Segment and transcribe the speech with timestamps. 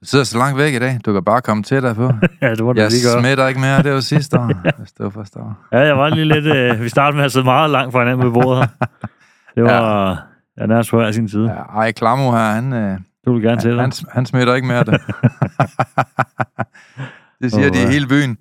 [0.00, 1.00] Du sidder så langt væk i dag.
[1.06, 2.10] Du kan bare komme til dig på.
[2.42, 3.20] Ja, det må du Jeg lige gøre.
[3.22, 3.82] smitter ikke mere.
[3.82, 5.58] Det var sidste år, hvis du forstår.
[5.72, 6.46] Ja, jeg var lige lidt...
[6.46, 8.86] Øh, vi startede med at sidde meget langt fra hinanden ved bordet her.
[9.54, 10.08] Det var...
[10.10, 10.16] Ja.
[10.56, 11.44] Jeg nærmest på hver sin side.
[11.50, 11.56] Ja.
[11.56, 13.80] Ja, ej, Klamo her, han, øh, Du vil gerne til dig.
[13.80, 15.00] han, han smitter ikke mere det.
[17.42, 17.88] det siger Åh, de i ja.
[17.90, 18.38] hele byen.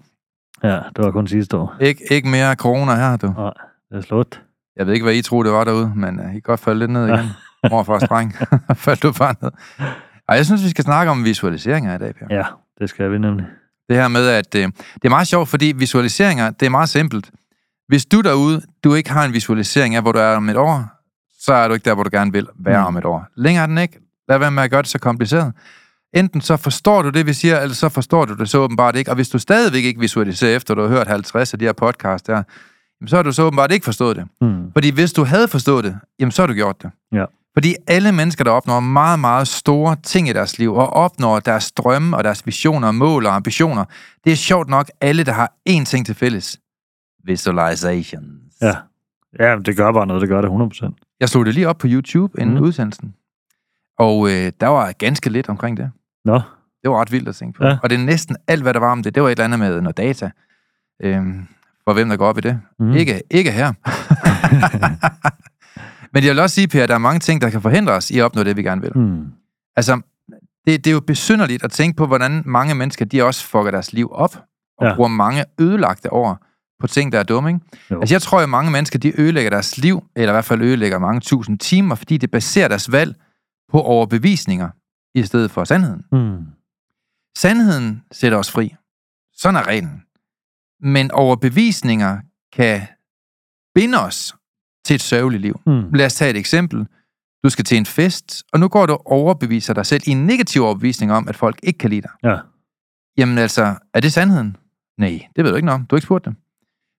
[0.63, 1.75] Ja, det var kun sidste år.
[1.81, 3.33] Ik- ikke mere corona her, du.
[3.37, 3.51] Nej,
[3.91, 4.41] det er slut.
[4.77, 6.79] Jeg ved ikke, hvad I troede, det var derude, men uh, I kan godt falde
[6.79, 7.13] lidt ned Ja.
[7.15, 7.29] igen.
[7.71, 8.35] Morfar streng.
[8.75, 9.51] Faldt du bare ned.
[10.29, 12.25] Ej, jeg synes, vi skal snakke om visualiseringer i dag, Per.
[12.35, 12.43] Ja,
[12.79, 13.45] det skal vi nemlig.
[13.89, 14.63] Det her med, at øh,
[14.93, 17.31] det er meget sjovt, fordi visualiseringer, det er meget simpelt.
[17.87, 20.85] Hvis du derude, du ikke har en visualisering af, hvor du er om et år,
[21.39, 22.87] så er du ikke der, hvor du gerne vil være Mm.
[22.87, 23.25] om et år.
[23.35, 23.99] Længere er den ikke.
[24.29, 25.53] Lad være med at gøre det så kompliceret.
[26.13, 29.11] Enten så forstår du det, vi siger, eller så forstår du det så åbenbart ikke.
[29.11, 32.27] Og hvis du stadigvæk ikke visualiserer, efter du har hørt 50 af de her podcast
[32.27, 32.43] der,
[33.07, 34.25] så har du så åbenbart ikke forstået det.
[34.41, 34.71] Hmm.
[34.73, 36.91] Fordi hvis du havde forstået det, jamen så har du gjort det.
[37.11, 37.25] Ja.
[37.53, 41.71] Fordi alle mennesker, der opnår meget, meget store ting i deres liv, og opnår deres
[41.71, 43.85] drømme og deres visioner, mål og ambitioner,
[44.23, 46.59] det er sjovt nok alle, der har én ting til fælles.
[47.23, 48.53] Visualizations.
[48.61, 48.75] Ja.
[49.39, 50.21] Ja, det gør bare noget.
[50.21, 51.15] Det gør det 100%.
[51.19, 52.61] Jeg slog det lige op på YouTube inden mm.
[52.63, 53.13] udsendelsen.
[53.99, 55.91] Og øh, der var ganske lidt omkring det.
[56.25, 56.41] Nå,
[56.83, 57.65] Det var ret vildt at tænke på.
[57.65, 57.77] Ja.
[57.83, 59.15] Og det er næsten alt, hvad der var om det.
[59.15, 60.31] Det var et eller andet med noget data.
[61.03, 61.47] Øhm,
[61.83, 62.61] for hvem der går op i det.
[62.79, 62.91] Mm.
[62.91, 63.73] Ikke, ikke her.
[66.13, 68.11] Men jeg vil også sige, Per, at der er mange ting, der kan forhindre os
[68.11, 68.91] i at opnå det, vi gerne vil.
[68.91, 69.25] hmm.
[69.75, 70.01] Altså,
[70.67, 73.93] det, det er jo besynderligt at tænke på, hvordan mange mennesker, de også fucker deres
[73.93, 74.35] liv op,
[74.77, 74.95] og Ja.
[74.95, 76.45] bruger mange ødelagte år
[76.79, 77.59] på ting, der er dumme, ikke?
[77.91, 77.99] Jo.
[77.99, 80.99] Altså, jeg tror, at mange mennesker, de ødelægger deres liv, eller i hvert fald ødelægger
[80.99, 83.15] mange tusind timer, fordi det baserer deres valg
[83.71, 84.69] på overbevisninger,
[85.15, 86.03] i stedet for sandheden.
[86.11, 86.37] Hmm.
[87.37, 88.75] Sandheden sætter os fri.
[89.33, 90.01] Sådan er reglen.
[90.81, 92.17] Men overbevisninger
[92.53, 92.81] kan
[93.75, 94.35] binde os
[94.89, 95.61] til et sørgeligt liv.
[95.65, 95.93] Hmm.
[95.93, 96.87] Lad os tage et eksempel.
[97.43, 100.25] Du skal til en fest, og nu går du og overbeviser dig selv i en
[100.25, 102.11] negativ overbevisning om, at folk ikke kan lide dig.
[102.23, 102.37] Ja.
[103.17, 104.57] Jamen altså, er det sandheden?
[104.97, 105.85] Nej, det ved du ikke noget om.
[105.85, 106.35] Du har ikke spurgt dem.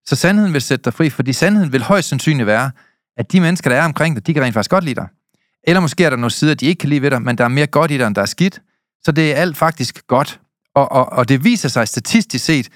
[0.07, 2.71] Så sandheden vil sætte dig fri, fordi sandheden vil højst sandsynligt være,
[3.17, 5.09] at de mennesker, der er omkring dig, de kan rent faktisk godt lide dig.
[5.65, 7.49] Eller måske er der nogle sider, de ikke kan lide ved dig, men der er
[7.49, 8.63] mere godt i dig, end der er skidt.
[9.05, 10.41] Så det er alt faktisk godt.
[10.75, 12.69] Og, og, og det viser sig statistisk set,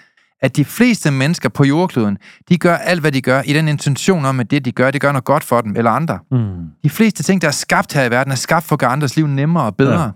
[0.45, 2.19] at de fleste mennesker på jordkloden,
[2.49, 5.01] de gør alt, hvad de gør, i den intention om, at det, de gør, det
[5.01, 6.19] gør noget godt for dem eller andre.
[6.31, 6.67] Hmm.
[6.83, 9.17] De fleste ting, der er skabt her i verden, er skabt for at gøre andres
[9.17, 10.03] liv nemmere og bedre.
[10.03, 10.11] Ja.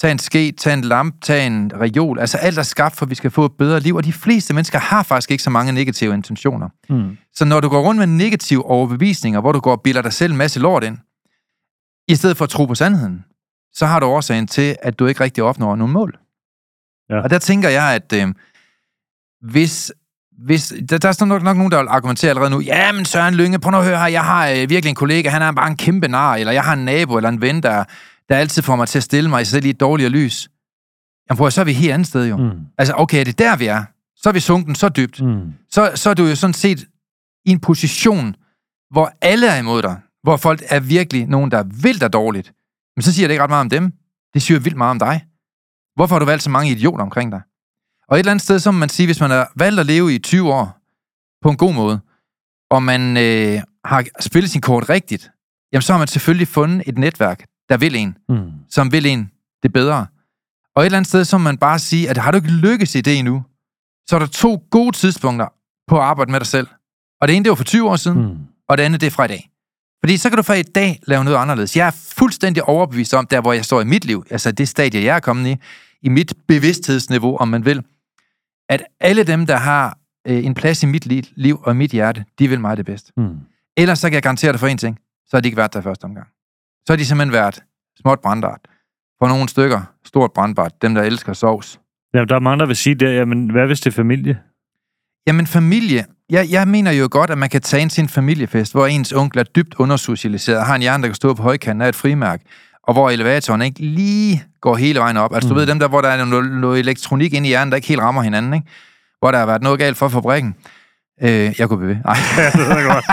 [0.00, 2.18] Tag en ske, tag en lampe, tag en reol.
[2.18, 3.96] Altså alt er skabt for, at vi skal få et bedre liv.
[3.96, 6.68] Og de fleste mennesker har faktisk ikke så mange negative intentioner.
[6.88, 7.16] Hmm.
[7.34, 10.32] Så når du går rundt med negative overbevisninger, hvor du går og bilder dig selv
[10.32, 10.98] en masse lort ind,
[12.08, 13.24] i stedet for at tro på sandheden,
[13.72, 16.18] så har du årsagen til, at du ikke rigtig opnår nogle mål.
[17.10, 17.20] Ja.
[17.20, 18.34] Og der tænker jeg, at øh,
[19.42, 19.92] hvis,
[20.44, 23.04] hvis der, der er sådan nok, nok nogen, der vil argumentere allerede nu, ja, men
[23.04, 25.70] Søren Lynge, prøv at høre her, jeg har øh, virkelig en kollega, han er bare
[25.70, 27.84] en kæmpe nar, eller jeg har en nabo eller en ven, der,
[28.28, 30.48] der altid får mig til at stille mig i selv i et dårligere lys.
[31.30, 32.36] Jamen prøv så er vi helt andet sted jo.
[32.36, 32.50] Mm.
[32.78, 33.84] Altså, okay, er det der, vi er?
[34.16, 35.52] Så er vi sunken så dybt Hmm.
[35.70, 36.86] så, så er du jo sådan set
[37.44, 38.34] i en position,
[38.90, 42.52] hvor alle er imod dig, hvor folk er virkelig nogen, der vil dig dårligt.
[42.96, 43.92] Men så siger det ikke ret meget om dem.
[44.34, 45.24] Det siger vildt meget om dig.
[45.94, 47.40] Hvorfor har du valgt så mange idioter omkring dig?
[48.10, 50.14] Og et eller andet sted, så må man sige, hvis man har valgt at leve
[50.14, 50.78] i 20 år
[51.42, 52.00] på en god måde,
[52.70, 55.30] og man øh, har spillet sin kort rigtigt,
[55.72, 58.50] jamen så har man selvfølgelig fundet et netværk, der vil en, Hmm.
[58.70, 59.30] som vil en
[59.62, 60.06] det bedre.
[60.76, 62.94] Og et eller andet sted, så må man bare sige, at har du ikke lykkes
[62.94, 63.44] i det endnu,
[64.08, 65.46] så er der to gode tidspunkter
[65.88, 66.66] på at arbejde med dig selv.
[67.20, 68.38] Og det ene, det var for 20 år siden, mm.
[68.68, 69.50] Og det andet, det er fra i dag.
[70.04, 71.76] Fordi så kan du fra i dag lave noget anderledes.
[71.76, 75.04] Jeg er fuldstændig overbevist om, der hvor jeg står i mit liv, altså det stadie,
[75.04, 75.56] jeg er kommet i,
[76.02, 77.82] i mit bevidsthedsniveau, om man vil,
[78.70, 82.24] at alle dem, der har øh, en plads i mit li- liv og mit hjerte,
[82.38, 83.12] de vil mig det bedst.
[83.16, 83.36] Hmm.
[83.76, 85.80] Ellers så kan jeg garantere dig for en ting, så har de ikke været der
[85.80, 86.26] første omgang.
[86.86, 87.62] Så har de simpelthen været
[88.00, 88.60] småt brandbart.
[89.18, 91.80] For nogle stykker, stort brandbart, dem der elsker sovs,
[92.14, 93.14] Ja, der er mange, der vil sige det.
[93.14, 94.38] Jamen, hvad hvis det er familie?
[95.26, 98.72] Jamen familie, jeg, jeg mener jo godt, at man kan tage ind til en familiefest,
[98.72, 101.88] hvor ens onkel er dybt undersocialiseret, har en hjerne, der kan stå på højkanten af
[101.88, 102.42] et frimærk,
[102.90, 105.34] og hvor elevatoren ikke lige går hele vejen op.
[105.34, 105.54] Altså mm.
[105.54, 107.88] du ved dem der, hvor der er noget, noget elektronik inde i hjernen, der ikke
[107.88, 108.66] helt rammer hinanden, ikke?
[109.18, 110.54] hvor der har været noget galt for fabrikken.
[111.22, 112.02] Øh, jeg kunne bevæge.
[112.04, 112.16] Nej.
[112.38, 113.04] Ja, det ved jeg godt.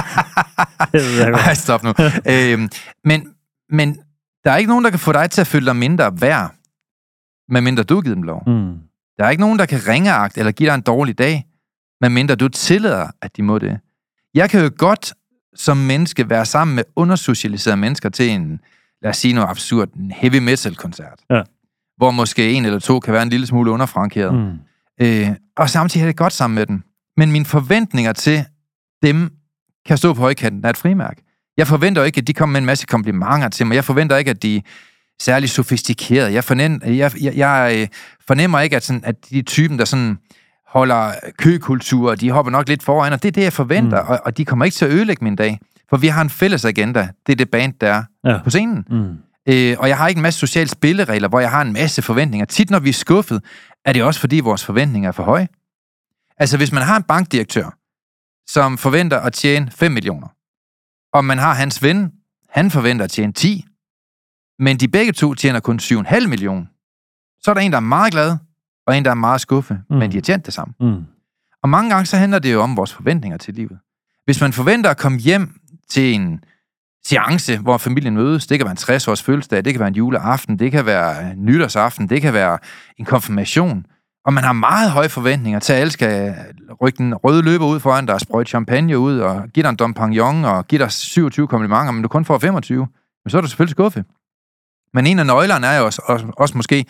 [0.92, 1.46] Det jeg godt.
[1.46, 1.94] Ej, stop nu.
[2.30, 2.70] øh,
[3.04, 3.28] men,
[3.70, 4.00] men
[4.44, 6.52] der er ikke nogen, der kan få dig til at føle dig mindre værd,
[7.50, 8.44] medmindre du har givet dem lov.
[8.48, 8.76] Mm.
[9.18, 11.46] Der er ikke nogen, der kan ringeagt eller give dig en dårlig dag,
[12.02, 13.80] medmindre du tillader, at de må det.
[14.34, 15.14] Jeg kan jo godt
[15.56, 18.60] som menneske være sammen med undersocialiserede mennesker til en,
[19.02, 21.20] lad os sige noget absurd, en heavy metal-koncert.
[21.30, 21.42] Ja.
[21.98, 24.34] Hvor måske en eller to kan være en lille smule underfrankeret.
[24.34, 24.52] Mm.
[25.02, 26.84] Øh, og samtidig er det godt sammen med dem.
[27.18, 28.46] Men mine forventninger til
[29.04, 29.30] dem
[29.86, 31.18] kan stå på højkanten af et frimærk.
[31.58, 33.76] Jeg forventer ikke, at de kommer med en masse komplimenter til mig.
[33.76, 34.62] Jeg forventer ikke, at de
[35.20, 36.34] særlig sofistikerede.
[36.34, 37.88] Jeg fornemmer, jeg, jeg, jeg øh,
[38.28, 40.18] fornemmer ikke, at, sådan, at de typen, der sådan
[40.68, 44.04] holder køkultur, de hopper nok lidt foran, og det er det, jeg forventer.
[44.04, 44.10] Mm.
[44.10, 45.60] Og, og de kommer ikke til at ødelægge min dag.
[45.90, 47.10] For vi har en fælles agenda.
[47.26, 48.40] Det er det band, der er Ja.
[48.44, 48.86] på scenen.
[48.90, 49.18] Mm.
[49.54, 52.46] Øh, og jeg har ikke en masse sociale spilleregler, hvor jeg har en masse forventninger.
[52.46, 53.44] Tit, når vi er skuffet,
[53.86, 55.48] er det også, fordi vores forventninger er for høje.
[56.38, 57.78] Altså, hvis man har en bankdirektør,
[58.50, 60.28] som forventer at tjene 5 millioner,
[61.14, 62.12] og man har hans ven,
[62.50, 63.66] han forventer at tjene 10,
[64.60, 66.66] men de begge to tjener kun 7,5 millioner,
[67.42, 68.38] så er der en, der er meget glad,
[68.88, 69.96] og en, der er meget skuffet, mm.
[69.98, 70.74] Men de har tjent det samme.
[70.80, 71.04] Mm.
[71.64, 73.80] Og mange gange så handler det jo om vores forventninger til livet.
[74.26, 76.44] Hvis man forventer at komme hjem til en
[77.06, 80.60] seance, hvor familien mødes, det kan være en 60-års fødselsdag, det kan være en juleaften,
[80.60, 82.58] det kan være nytårsaften, det kan være
[82.98, 83.86] en konfirmation,
[84.26, 86.36] og man har meget høje forventninger til, at alle skal
[86.82, 89.76] rykke den røde løber ud foran dig, og sprøjte champagne ud, og give dig en
[89.76, 92.88] Dom Pignon, og give dig 27 komplimenter, men du kun får 25,
[93.24, 94.06] men så er du selvfølgelig skuffet.
[94.94, 96.86] Men en af nøglerne er jo også, også, også måske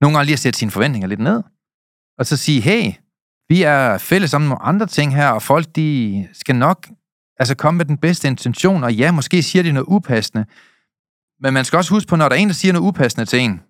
[0.00, 1.42] nogle gange lige at sætte sine forventninger lidt ned,
[2.18, 2.92] og så sige, hey,
[3.48, 6.86] vi er fælles om nogle andre ting her, og folk de skal nok
[7.38, 10.44] altså komme med den bedste intention, og ja, måske siger de noget upassende,
[11.40, 13.38] men man skal også huske på, når der er en, der siger noget upassende til
[13.38, 13.60] en,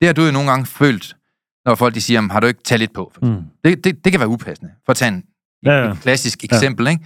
[0.00, 1.16] det har du jo nogle gange følt,
[1.64, 3.12] når folk de siger, "Jamen, har du ikke taget lidt på?
[3.22, 3.42] Mm.
[3.64, 5.24] det, det, det kan være upassende, for at tage en,
[5.64, 5.90] Ja, ja.
[5.92, 6.86] et klassisk eksempel.
[6.88, 7.04] Ikke?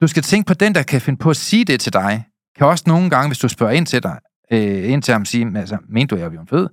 [0.00, 2.24] Du skal tænke på, den, der kan finde på at sige det til dig,
[2.58, 4.18] kan også nogle gange, hvis du spørger ind til dig,
[4.52, 6.68] øh, ind til ham, sige, "Men altså, mente du, jeg var fed?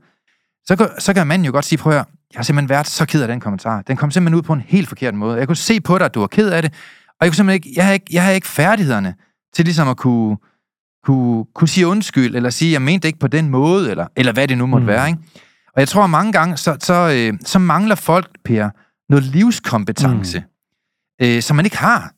[0.65, 2.87] Så, kan- så kan manden jo godt sige, prøv at høre, jeg har simpelthen været
[2.87, 3.81] så ked af den kommentar.
[3.81, 5.37] Den kom simpelthen ud på en helt forkert måde.
[5.37, 6.73] Jeg kunne se på dig, at du var ked af det,
[7.19, 9.15] og jeg kunne simpelthen ikke, jeg har ikke, jeg har ikke færdighederne
[9.53, 10.37] til ligesom at kunne,
[11.03, 14.47] kunne, kunne sige undskyld, eller sige, jeg mente ikke på den måde, eller, eller hvad
[14.47, 14.87] det nu måtte Mm.
[14.87, 15.07] være.
[15.07, 15.19] Ikke?
[15.75, 18.69] Og jeg tror, at mange gange, så, så, øh, så mangler folk, Per,
[19.09, 21.25] noget livskompetence, mm.
[21.25, 22.11] øh, som man ikke har.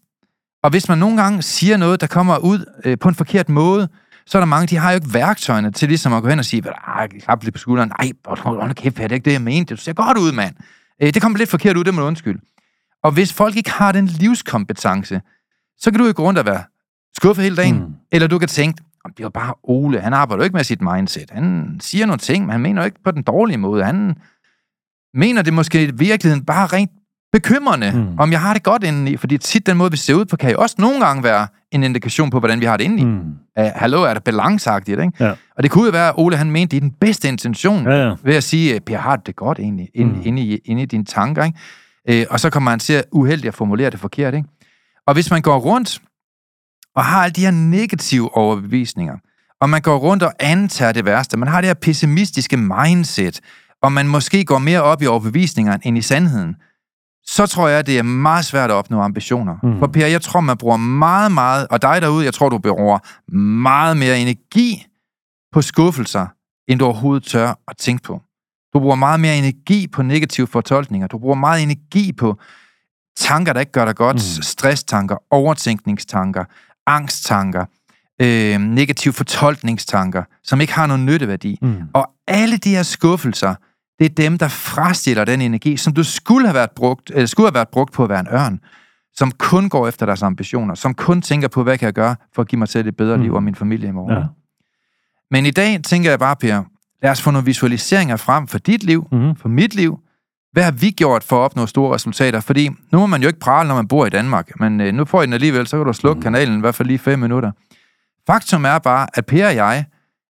[0.63, 3.87] Og hvis man nogle gange siger noget, der kommer ud øh, på en forkert måde,
[4.27, 6.45] så er der mange, de har jo ikke værktøjerne til ligesom at gå hen og
[6.45, 9.31] sige, ej, klap lidt på skulderen, nej, hold da kæft, Per, det er ikke det,
[9.33, 9.75] jeg mente.
[9.75, 10.55] Du ser godt ud, mand.
[11.01, 12.39] Øh, det kom lidt forkert ud, det må du undskylde.
[13.03, 15.21] Og hvis folk ikke har den livskompetence,
[15.77, 16.63] så kan du jo gå rundt og være
[17.17, 17.93] skuffet hele dagen, Mm.
[18.11, 20.63] eller du kan tænke, "Om det er jo bare Ole, han arbejder jo ikke med
[20.63, 21.31] sit mindset.
[21.31, 23.83] Han siger nogle ting, men han mener jo ikke på den dårlige måde.
[23.83, 24.15] Han
[25.13, 26.91] mener det måske i virkeligheden bare rent
[27.31, 28.19] bekymrende, Mm.
[28.19, 29.17] om jeg har det godt indeni.
[29.17, 31.83] Fordi tit den måde, vi ser ud på, kan jo også nogle gange være en
[31.83, 33.03] indikation på, hvordan vi har det indeni.
[33.03, 33.19] Mm.
[33.59, 35.23] Uh, hallo, er det balanceagtigt, ikke?
[35.23, 35.33] Ja.
[35.57, 38.07] Og det kunne jo være, at Ole han mente det i den bedste intention, Ja,
[38.07, 38.15] ja.
[38.23, 40.17] ved at sige, Per, har det godt egentlig, inde, Mm.
[40.17, 40.21] mm.
[40.25, 41.59] inde, i, inde i dine tanker, ikke?
[42.09, 44.47] Øh, og så kommer man til at uheldigt at formulere det forkert, ikke?
[45.07, 46.01] Og hvis man går rundt
[46.95, 49.17] og har alle de her negative overbevisninger,
[49.61, 53.41] og man går rundt og antager det værste, man har det her pessimistiske mindset,
[53.81, 56.55] og man måske går mere op i overbevisninger end i sandheden,
[57.25, 59.57] så tror jeg, det er meget svært at opnå ambitioner.
[59.63, 59.79] Mm.
[59.79, 62.99] For Per, jeg tror, man bruger meget, meget, og dig derude, jeg tror, du bruger
[63.35, 64.85] meget mere energi
[65.51, 66.27] på skuffelser,
[66.67, 68.21] end du overhovedet tør at tænke på.
[68.75, 71.07] Du bruger meget mere energi på negative fortolkninger.
[71.07, 72.39] Du bruger meget energi på
[73.17, 74.15] tanker, der ikke gør dig godt.
[74.15, 74.41] Mm.
[74.41, 76.45] Stresstanker, overtænkningstanker,
[76.87, 77.65] angsttanker,
[78.21, 81.57] øh, negative fortolkningstanker, som ikke har nogen nytteværdi.
[81.61, 81.81] Mm.
[81.93, 83.55] Og alle de her skuffelser,
[83.99, 87.47] det er dem, der frastiller den energi, som du skulle have været brugt, eller skulle
[87.47, 88.59] have været brugt på at være en ørn,
[89.13, 92.41] som kun går efter deres ambitioner, som kun tænker på, hvad kan jeg gøre for
[92.41, 93.23] at give mig selv et bedre mm.
[93.23, 94.17] liv og min familie i morgen.
[94.17, 94.23] Ja.
[95.31, 96.63] Men i dag tænker jeg bare, Per,
[97.03, 99.35] lad os få nogle visualiseringer frem for dit liv, Mm.
[99.35, 99.99] for mit liv.
[100.51, 102.39] Hvad har vi gjort for at opnå store resultater?
[102.39, 105.05] Fordi nu må man jo ikke prale, når man bor i Danmark, men øh, nu
[105.05, 106.23] får I den alligevel, så kan du slukke mm.
[106.23, 107.51] kanalen i hvert fald lige fem minutter.
[108.27, 109.85] Faktum er bare, at Per og jeg,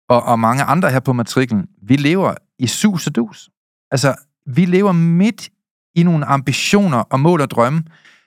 [0.09, 3.49] og, og mange andre her på matriklen, vi lever i sus og dus.
[3.91, 4.15] Altså,
[4.47, 5.49] vi lever midt
[5.95, 7.83] i nogle ambitioner og mål og drømme,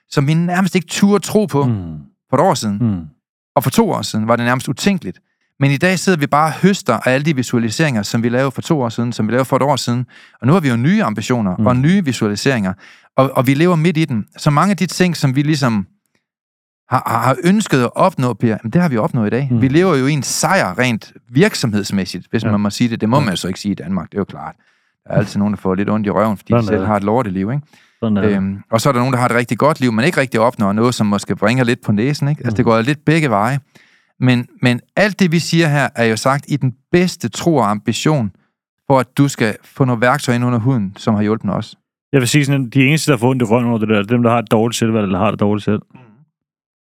[0.08, 1.98] som vi nærmest ikke turde tro på Mm.
[2.30, 2.78] for et år siden.
[2.80, 3.00] Mm.
[3.56, 5.20] Og for to år siden var det nærmest utænkeligt.
[5.60, 8.50] Men i dag sidder vi bare og høster af alle de visualiseringer, som vi lavede
[8.50, 10.06] for to år siden, som vi lavede for et år siden.
[10.40, 11.66] Og nu har vi jo nye ambitioner mm.
[11.66, 12.72] og nye visualiseringer,
[13.16, 14.26] og, og vi lever midt i den.
[14.36, 15.86] Så mange af de ting, som vi ligesom
[16.90, 19.48] har, har ønsket at opnå, Per, jamen det har vi opnået i dag.
[19.50, 19.62] Mm.
[19.62, 22.50] Vi lever jo i en sejr rent virksomhedsmæssigt, hvis ja.
[22.50, 23.00] man må sige det.
[23.00, 24.54] Det må man jo så ikke sige i Danmark, det er jo klart.
[25.04, 26.96] Der er altid nogen, der får lidt ondt i røven, fordi Sådan de selv har
[26.96, 27.66] et lorteliv, ikke?
[28.02, 30.20] Sådan øhm, og så er der nogen, der har et rigtig godt liv, men ikke
[30.20, 32.28] rigtig opnår noget, som måske bringer lidt på næsen.
[32.28, 32.40] Ikke?
[32.44, 32.70] Altså, det mm.
[32.70, 33.58] går lidt begge veje.
[34.20, 37.70] Men, men alt det, vi siger her, er jo sagt i den bedste tro og
[37.70, 38.32] ambition,
[38.86, 41.76] for at du skal få noget værktøj ind under huden, som har hjulpet os.
[42.12, 44.02] Jeg vil sige sådan, de eneste, der får ondt i røven over det der, er
[44.02, 45.82] dem, der har et dårligt selvværd, eller har det dårligt selv.
[45.94, 46.00] Mm.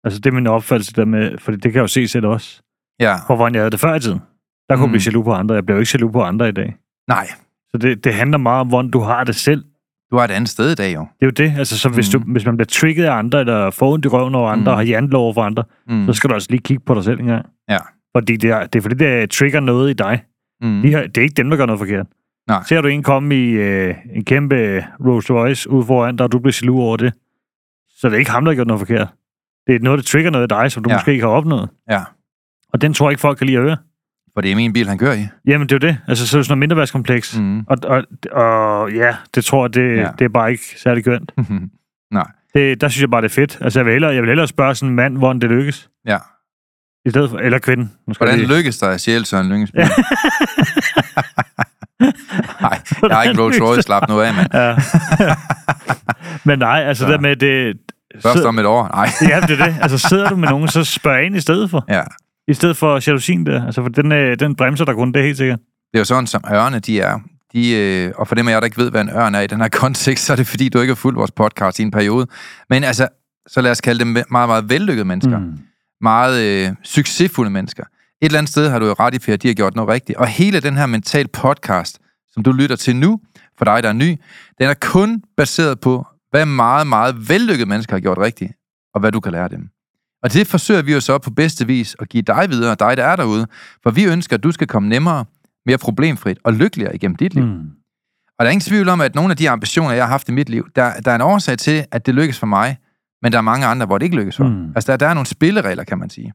[0.04, 2.62] Altså, det er min opfattelse der med, for det kan jeg jo se selv også.
[3.00, 3.16] Ja.
[3.26, 4.20] For hvordan jeg havde det før i tiden.
[4.68, 4.92] Der kunne mm.
[4.92, 5.54] blive jaloux på andre.
[5.54, 6.76] Jeg bliver jo ikke jaloux på andre i dag.
[7.08, 7.28] Nej.
[7.70, 9.64] Så det, det handler meget om, hvordan du har det selv.
[10.10, 11.00] Du har et andet sted i dag, jo.
[11.00, 11.58] Det er jo det.
[11.58, 12.22] Altså, så hvis, mm.
[12.22, 14.68] du, hvis man bliver trigget af andre, eller får ondt i røven over andre, mm.
[14.68, 16.06] og har jantelov over for andre, mm.
[16.06, 17.46] så skal du altså lige kigge på dig selv engang.
[17.68, 17.78] Ja.
[18.16, 20.22] Fordi det er, det er fordi, det trigger noget i dig.
[20.60, 20.82] Mm.
[20.82, 22.06] De har, det er ikke dem, der gør noget forkert.
[22.48, 22.62] Nej.
[22.68, 26.38] Ser du en komme i øh, en kæmpe Rolls Royce ud foran dig, og du
[26.38, 27.12] bliver jaloux over det,
[27.88, 29.08] så det er ikke ham, der har gjort noget forkert.
[29.66, 30.96] Det er noget, der trigger noget i dig, som du ja.
[30.96, 31.68] måske ikke har opnået.
[31.90, 32.02] Ja.
[32.72, 33.76] Og den tror jeg ikke, folk kan lide at høre.
[34.34, 35.28] For det er min bil, han kører i.
[35.46, 35.98] Jamen, det er jo det.
[36.08, 37.38] Altså, så er det sådan noget mindreværdskompleks.
[37.38, 37.60] Mm.
[37.60, 40.08] Og, og, og, ja, det tror jeg, det, ja.
[40.18, 41.32] det er bare ikke særlig kønt.
[42.10, 42.26] Nej.
[42.54, 43.58] Det, der synes jeg bare, det er fedt.
[43.60, 45.88] Altså, jeg vil hellere, jeg vil hellere spørge sådan en mand, hvordan det lykkes.
[46.06, 46.18] Ja.
[47.06, 47.92] I stedet for, eller kvinden.
[48.18, 49.80] Hvordan det lykkes der at sjæle Søren Lyngens bil?
[52.60, 54.48] nej, jeg har ikke Rolls Royce slappet noget af, mand.
[54.54, 54.76] ja.
[56.48, 57.12] Men nej, altså ja.
[57.12, 57.76] det med det...
[58.22, 59.08] Først om et år, nej.
[59.20, 59.74] ja, det er det.
[59.80, 61.84] Altså sidder du med nogen, så spørg ind i stedet for.
[61.88, 62.02] Ja.
[62.50, 63.66] I stedet for jalousien der.
[63.66, 65.58] Altså, for den, øh, den bremser der kun, det er helt sikkert.
[65.58, 67.18] Det er jo sådan, som ørne de er.
[67.52, 69.46] De, øh, og for dem af jer, der ikke ved, hvad en ørn er i
[69.46, 71.90] den her kontekst, så er det fordi, du ikke har fulgt vores podcast i en
[71.90, 72.26] periode.
[72.70, 73.08] Men altså,
[73.46, 75.38] så lad os kalde dem meget, meget vellykkede mennesker.
[75.38, 75.58] Mm.
[76.00, 77.82] Meget øh, succesfulde mennesker.
[77.82, 80.18] Et eller andet sted har du jo ret i, Per, de har gjort noget rigtigt.
[80.18, 81.98] Og hele den her mental podcast,
[82.32, 83.20] som du lytter til nu,
[83.58, 84.16] for dig, der er ny,
[84.58, 88.52] den er kun baseret på, hvad meget, meget vellykkede mennesker har gjort rigtigt,
[88.94, 89.68] og hvad du kan lære dem.
[90.22, 93.04] Og det forsøger vi jo så på bedste vis at give dig videre, dig der
[93.04, 93.46] er derude,
[93.82, 95.24] for vi ønsker, at du skal komme nemmere,
[95.66, 97.44] mere problemfrit og lykkeligere igennem dit liv.
[97.44, 97.70] Mm.
[98.38, 100.32] Og der er ingen tvivl om, at nogle af de ambitioner, jeg har haft i
[100.32, 102.78] mit liv, der, der er en årsag til, at det lykkes for mig,
[103.22, 104.44] men der er mange andre, hvor det ikke lykkes for.
[104.44, 104.72] Mm.
[104.74, 106.32] Altså, der, der er nogle spilleregler, kan man sige.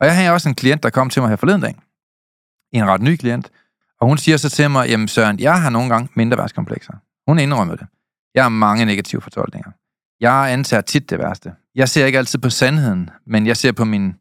[0.00, 1.74] Og jeg har også en klient, der kom til mig her forleden dag.
[2.72, 3.50] En ret ny klient.
[4.00, 6.92] Og hun siger så til mig, jamen Søren, jeg har nogle gange mindre værtskomplekser.
[7.26, 7.86] Hun indrømmer det.
[8.34, 9.70] Jeg har mange negative fortolkninger.
[10.20, 11.52] Jeg antager tit det værste.
[11.76, 14.14] Jeg ser ikke altid på sandheden, men jeg ser på min,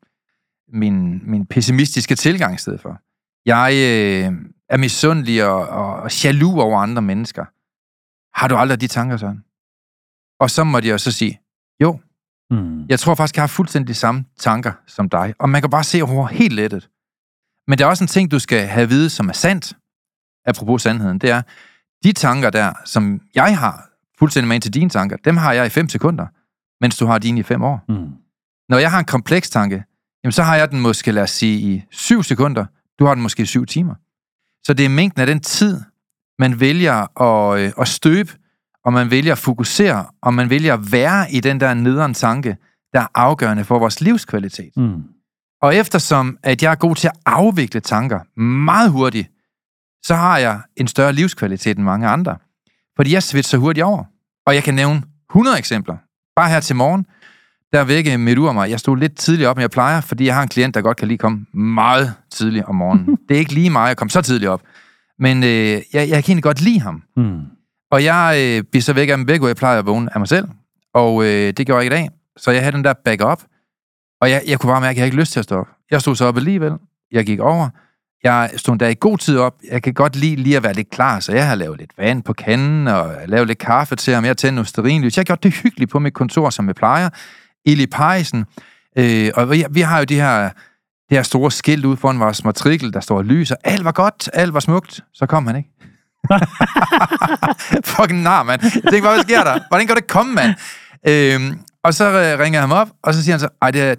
[0.74, 3.01] min, min pessimistiske tilgang i stedet for.
[3.45, 4.33] Jeg øh,
[4.69, 7.45] er misundelig og, og, og jaloux over andre mennesker.
[8.39, 9.43] Har du aldrig de tanker, sådan?
[10.39, 11.41] Og så må de jo så sige,
[11.81, 12.00] jo,
[12.50, 12.85] mm.
[12.85, 15.33] jeg tror faktisk, jeg har fuldstændig de samme tanker som dig.
[15.39, 16.89] Og man kan bare se over helt lettet.
[17.67, 19.74] Men der er også en ting, du skal have at vide, som er sandt,
[20.45, 21.41] apropos sandheden, det er,
[22.03, 25.65] de tanker der, som jeg har, fuldstændig med ind til dine tanker, dem har jeg
[25.65, 26.27] i 5 sekunder,
[26.82, 27.86] mens du har dine i 5 år.
[27.89, 28.10] Mm.
[28.70, 29.84] Når jeg har en kompleks tanke,
[30.24, 32.65] jamen så har jeg den måske, lad os sige, i 7 sekunder,
[33.00, 33.96] du har den måske i 7 timer.
[34.65, 35.82] Så det er mængden af den tid,
[36.39, 38.32] man vælger at, øh, at støbe,
[38.86, 42.58] og man vælger at fokusere, og man vælger at være i den der nederen tanke,
[42.94, 44.77] der er afgørende for vores livskvalitet.
[44.77, 45.03] Mm.
[45.62, 49.32] Og eftersom at jeg er god til at afvikle tanker meget hurtigt,
[50.03, 52.38] så har jeg en større livskvalitet end mange andre.
[52.96, 54.03] Fordi jeg svitser hurtigt over.
[54.46, 55.98] Og jeg kan nævne 100 eksempler.
[56.35, 57.05] Bare her til morgen,
[57.73, 58.69] der vække midt ud mig.
[58.69, 60.97] Jeg stod lidt tidligt op, end jeg plejer, fordi jeg har en klient, der godt
[60.97, 63.17] kan lige komme meget tidligt om morgenen.
[63.29, 64.61] det er ikke lige mig at komme så tidligt op.
[65.19, 67.03] Men øh, jeg, jeg kan egentlig godt lide ham.
[67.17, 67.41] Mm.
[67.91, 70.27] Og jeg øh, bliver så væk af dem begge, jeg plejer at vågne af mig
[70.27, 70.47] selv.
[70.93, 72.09] Og øh, det gjorde jeg ikke i dag.
[72.37, 73.43] Så jeg havde den der backup.
[74.21, 75.67] Og jeg, jeg kunne bare mærke, at jeg ikke lyst til at stå op.
[75.91, 76.73] Jeg stod så op alligevel.
[77.11, 77.69] Jeg gik over.
[78.25, 79.55] Jeg stod der i god tid op.
[79.72, 82.24] Jeg kan godt lide lige at være lidt klar, så jeg har lavet lidt vand
[82.24, 84.25] på kanden, og lavet lidt kaffe til ham.
[84.25, 85.17] Jeg tændte noget sterinlys.
[85.17, 87.10] Jeg har gjort det hyggeligt på mit kontor, som jeg plejer.
[87.65, 88.46] Ild i pejsen.
[88.98, 90.44] Øh, og vi, vi har jo de her,
[91.10, 94.29] det her store skilt ud foran vores matrikel, der står lys, og alt var godt,
[94.34, 95.03] alt var smukt.
[95.13, 95.70] Så kom han ikke.
[97.96, 98.62] Fucking nar, mand.
[98.63, 99.60] Jeg tænkte, hvad sker der?
[99.70, 100.53] Hvordan kan det komme, mand?
[101.08, 103.82] Øhm, og så øh, ringer jeg ham op, og så siger han så, ej, det
[103.82, 103.96] er,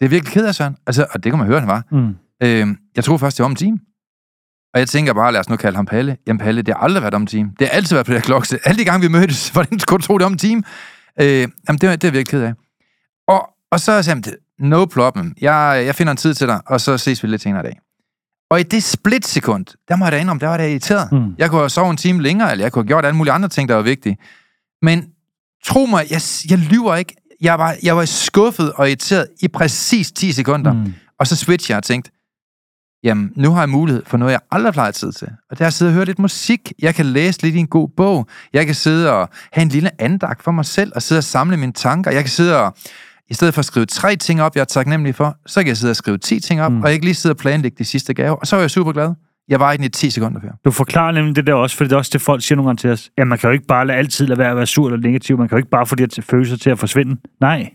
[0.00, 0.76] det er virkelig ked af, Søren.
[0.86, 1.82] Altså, og det kunne man høre, han var.
[1.90, 2.16] Mm.
[2.42, 3.78] Øhm, jeg tror først, det var om time.
[4.74, 6.16] Og jeg tænker bare, lad os nu kalde ham Palle.
[6.26, 7.52] Jamen Palle, det har aldrig været om en time.
[7.58, 8.58] Det har altid været på det her klokke.
[8.64, 10.62] Alle de gange, vi mødtes, hvordan skulle du tro, det om en time?
[11.20, 12.52] Øh, jamen, det, det er jeg virkelig ked af.
[13.28, 14.24] Og, og så sagde han,
[14.58, 15.34] no problem.
[15.40, 17.80] Jeg, jeg finder en tid til dig, og så ses vi lidt senere i dag.
[18.50, 21.12] Og i det splitsekund, der må jeg da indrømme, der var det irriteret.
[21.12, 21.34] Mm.
[21.38, 23.48] Jeg kunne have sovet en time længere, eller jeg kunne have gjort alle mulige andre
[23.48, 24.16] ting, der var vigtige.
[24.82, 25.04] Men
[25.64, 26.20] tro mig, jeg,
[26.50, 27.14] jeg lyver ikke.
[27.40, 30.72] Jeg var, jeg var skuffet og irriteret i præcis 10 sekunder.
[30.72, 30.94] Mm.
[31.18, 32.10] Og så switch jeg og tænkte,
[33.04, 35.28] jamen, nu har jeg mulighed for noget, jeg aldrig plejer tid til.
[35.50, 36.72] Og det er at sidde og høre lidt musik.
[36.82, 38.26] Jeg kan læse lidt i en god bog.
[38.52, 41.56] Jeg kan sidde og have en lille andagt for mig selv, og sidde og samle
[41.56, 42.10] mine tanker.
[42.10, 42.74] Jeg kan sidde og,
[43.30, 45.76] i stedet for at skrive tre ting op, jeg er taknemmelig for, så kan jeg
[45.76, 46.82] sidde og skrive ti ting op, mm.
[46.82, 48.92] og jeg kan lige sidde og planlægge de sidste gave, og så er jeg super
[48.92, 49.14] glad.
[49.48, 50.50] Jeg var i den i 10 sekunder før.
[50.64, 52.78] Du forklarer nemlig det der også, fordi det er også det, folk siger nogle gange
[52.78, 53.10] til os.
[53.18, 55.38] Ja, man kan jo ikke bare lade altid lade være at være sur eller negativ.
[55.38, 57.16] Man kan jo ikke bare få de her følelser til at forsvinde.
[57.40, 57.70] Nej.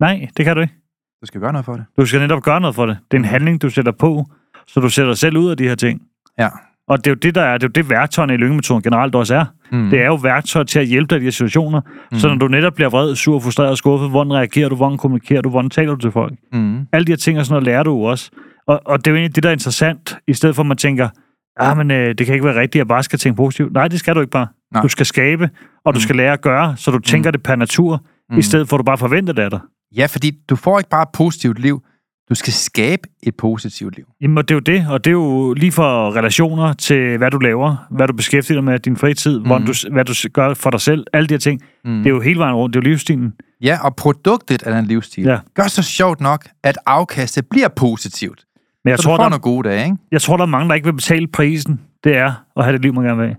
[0.00, 0.83] Nej, det kan du ikke.
[1.24, 1.84] Du skal gøre noget for det.
[2.00, 2.96] Du skal netop gøre noget for det.
[3.10, 4.24] Det er en handling, du sætter på,
[4.66, 6.00] så du sætter dig selv ud af de her ting.
[6.38, 6.48] Ja.
[6.88, 9.14] Og det er jo det, der er, det er jo det værktøjerne i lyngemetoden generelt
[9.14, 9.44] også er.
[9.72, 9.90] Mm.
[9.90, 11.80] Det er jo værktøjer til at hjælpe dig i de her situationer.
[12.12, 12.18] Mm.
[12.18, 15.50] Så når du netop bliver vred, sur, frustreret, skuffet, hvordan reagerer du, hvordan kommunikerer du,
[15.50, 16.34] hvordan taler du til folk?
[16.52, 16.86] Mm.
[16.92, 18.30] Alle de her ting og sådan noget lærer du jo også.
[18.66, 20.76] Og, og det er jo egentlig det, der er interessant, i stedet for at man
[20.76, 21.08] tænker,
[21.56, 23.72] ah, men øh, det kan ikke være rigtigt, at jeg bare skal tænke positivt.
[23.72, 24.46] Nej, det skal du ikke bare.
[24.72, 24.82] Nej.
[24.82, 25.50] Du skal skabe,
[25.84, 26.00] og du Mm.
[26.00, 28.00] skal lære at gøre, så du tænker det per natur,
[28.30, 28.38] Mm.
[28.38, 29.60] i stedet for at du bare forventer det af dig.
[29.96, 31.82] Ja, fordi du får ikke bare et positivt liv.
[32.30, 34.04] Du skal skabe et positivt liv.
[34.20, 37.30] Jamen, og det er jo det, og det er jo lige fra relationer til, hvad
[37.30, 39.46] du laver, hvad du beskæftiger dig med, din fritid, mm.
[39.46, 41.60] hvordan du, hvad du gør for dig selv, alle de her ting.
[41.84, 41.98] Mm.
[41.98, 43.32] Det er jo hele vejen rundt, det er jo livsstilen.
[43.60, 45.38] Ja, og produktet af den livsstil Ja.
[45.54, 48.44] gør så sjovt nok, at afkastet bliver positivt.
[48.84, 49.96] Men jeg så tror, du får der, nogle gode dage, ikke?
[50.12, 51.80] jeg tror, der er mange, der ikke vil betale prisen.
[52.04, 53.36] Det er at have det liv, man gerne vil have.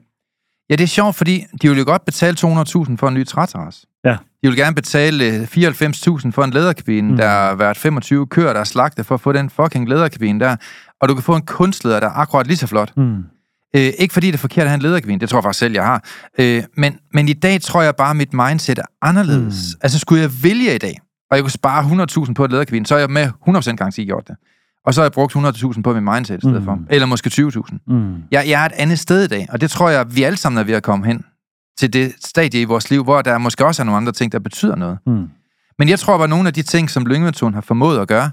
[0.70, 2.46] Ja, det er sjovt, fordi de vil jo godt betale 200.000
[2.98, 3.88] for en ny træterrasse.
[4.06, 4.18] Ja.
[4.46, 7.18] De vil gerne betale øh, 94.000 for en læderkabine, Mm.
[7.18, 10.56] der har været 25 køer, der er slagtet for at få den fucking læderkabine der.
[11.02, 12.98] Og du kan få en kunstleder, der er akkurat lige så flot.
[12.98, 13.16] Mm.
[13.76, 15.74] Øh, ikke fordi det er forkert at have en lederkabine, det tror jeg faktisk selv,
[15.74, 16.04] jeg har.
[16.40, 19.76] Øh, men, men i dag tror jeg bare, at mit mindset er anderledes.
[19.76, 19.80] Mm.
[19.84, 21.00] Altså skulle jeg vælge i dag,
[21.32, 24.28] og jeg kunne spare 100.000 på et lederkabine, så er jeg med 100% garanti gjort
[24.28, 24.36] det.
[24.86, 26.66] Og så har jeg brugt 100.000 på mit mindset i stedet Mm.
[26.66, 26.80] for.
[26.90, 27.78] Eller måske 20.000.
[27.88, 28.14] Mm.
[28.32, 30.60] Jeg, jeg er et andet sted i dag, og det tror jeg, vi alle sammen
[30.60, 31.24] er ved at komme hen
[31.78, 34.40] til det stadie i vores liv, hvor der måske også er nogle andre ting, der
[34.40, 34.98] betyder noget.
[35.08, 35.28] Mm.
[35.80, 38.32] Men jeg tror, at nogle af de ting, som Lyngemetoden har formået at gøre,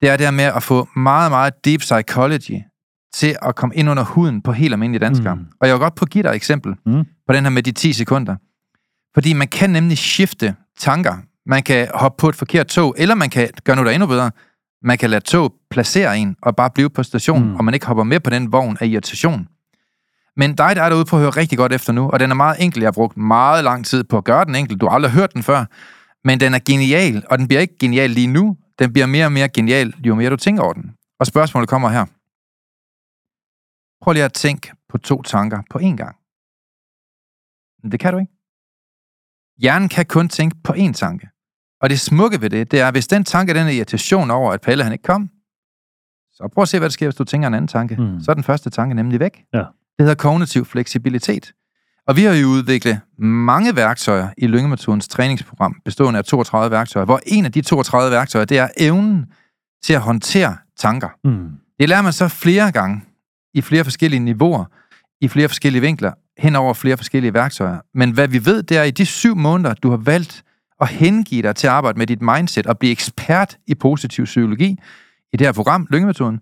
[0.00, 2.58] det er det her med at få meget, meget deep psychology
[3.14, 5.34] til at komme ind under huden på helt almindelige danskere.
[5.34, 5.46] Mm.
[5.60, 7.04] Og jeg vil godt på give dig et eksempel Mm.
[7.26, 8.36] på den her med de 10 sekunder.
[9.14, 11.16] Fordi man kan nemlig skifte tanker.
[11.46, 14.06] Man kan hoppe på et forkert tog, eller man kan gøre noget, der er endnu
[14.06, 14.30] bedre.
[14.82, 17.56] Man kan lade tog placere en og bare blive på stationen, mm.
[17.56, 19.48] og man ikke hopper med på den vogn af irritation.
[20.36, 22.34] Men dig, der er derude på at høre rigtig godt efter nu, og den er
[22.34, 22.80] meget enkel.
[22.80, 24.78] Jeg har brugt meget lang tid på at gøre den enkel.
[24.78, 25.64] Du har aldrig hørt den før.
[26.24, 28.56] Men den er genial, og den bliver ikke genial lige nu.
[28.78, 30.96] Den bliver mere og mere genial, jo mere du tænker over den.
[31.20, 32.06] Og spørgsmålet kommer her.
[34.04, 36.16] Prøv lige at tænke på to tanker på én gang.
[37.82, 38.32] Men det kan du ikke.
[39.58, 41.28] Hjernen kan kun tænke på én tanke.
[41.80, 44.52] Og det smukke ved det, det er, at hvis den tanke den er irritation over,
[44.52, 45.30] at Palle han ikke kom,
[46.32, 47.96] så prøv at se, hvad der sker, hvis du tænker en anden tanke.
[47.96, 48.02] Mm.
[48.02, 48.20] Mm.
[48.20, 49.44] Så er den første tanke nemlig væk.
[49.54, 49.64] Ja.
[49.98, 51.52] Det hedder kognitiv fleksibilitet.
[52.06, 57.20] Og vi har jo udviklet mange værktøjer i Lyngemetodens træningsprogram, bestående af 32 værktøjer, hvor
[57.26, 59.26] en af de 32 værktøjer, det er evnen
[59.84, 61.08] til at håndtere tanker.
[61.24, 61.50] Mm.
[61.80, 63.02] Det lærer man så flere gange,
[63.54, 64.64] i flere forskellige niveauer,
[65.20, 67.78] i flere forskellige vinkler, hen over flere forskellige værktøjer.
[67.94, 70.44] Men hvad vi ved, det er, at i de syv måneder, du har valgt
[70.80, 74.78] at hengive dig til at arbejde med dit mindset og blive ekspert i positiv psykologi
[75.32, 76.40] i det her program, Lyngemetoden,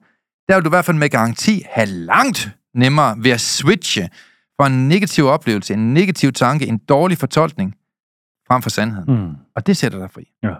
[0.49, 4.09] der vil du i hvert fald med garanti have langt nemmere ved at switche
[4.61, 7.75] fra en negativ oplevelse, en negativ tanke, en dårlig fortolkning,
[8.49, 9.15] frem for sandheden.
[9.15, 9.35] Mm.
[9.57, 10.33] Og det sætter dig fri.
[10.43, 10.55] Ja.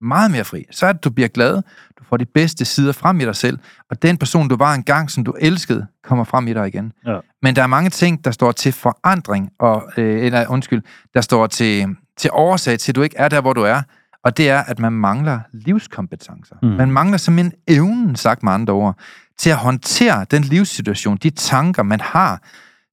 [0.00, 0.64] Meget mere fri.
[0.70, 1.54] Så er det, du bliver glad,
[1.98, 3.58] du får de bedste sider frem i dig selv,
[3.90, 6.92] og den person, du var engang, som du elskede, kommer frem i dig igen.
[7.06, 7.18] Ja.
[7.42, 10.82] Men der er mange ting, der står til forandring, og, øh, eller undskyld,
[11.14, 13.82] der står til, til årsag til, at du ikke er der, hvor du er,
[14.24, 16.56] og det er, at man mangler livskompetencer.
[16.62, 16.68] Mm.
[16.68, 18.98] Man mangler simpelthen evnen, sagt med andre ord,
[19.38, 22.42] til at håndtere den livssituation, de tanker, man har,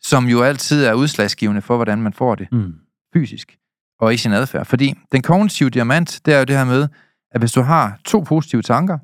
[0.01, 2.73] som jo altid er udslagsgivende for, hvordan man får det Mm.
[3.13, 3.56] fysisk
[3.99, 4.65] og i sin adfærd.
[4.65, 6.88] Fordi den kognitive diamant, det er jo det her med,
[7.32, 8.97] at hvis du har to positive tanker,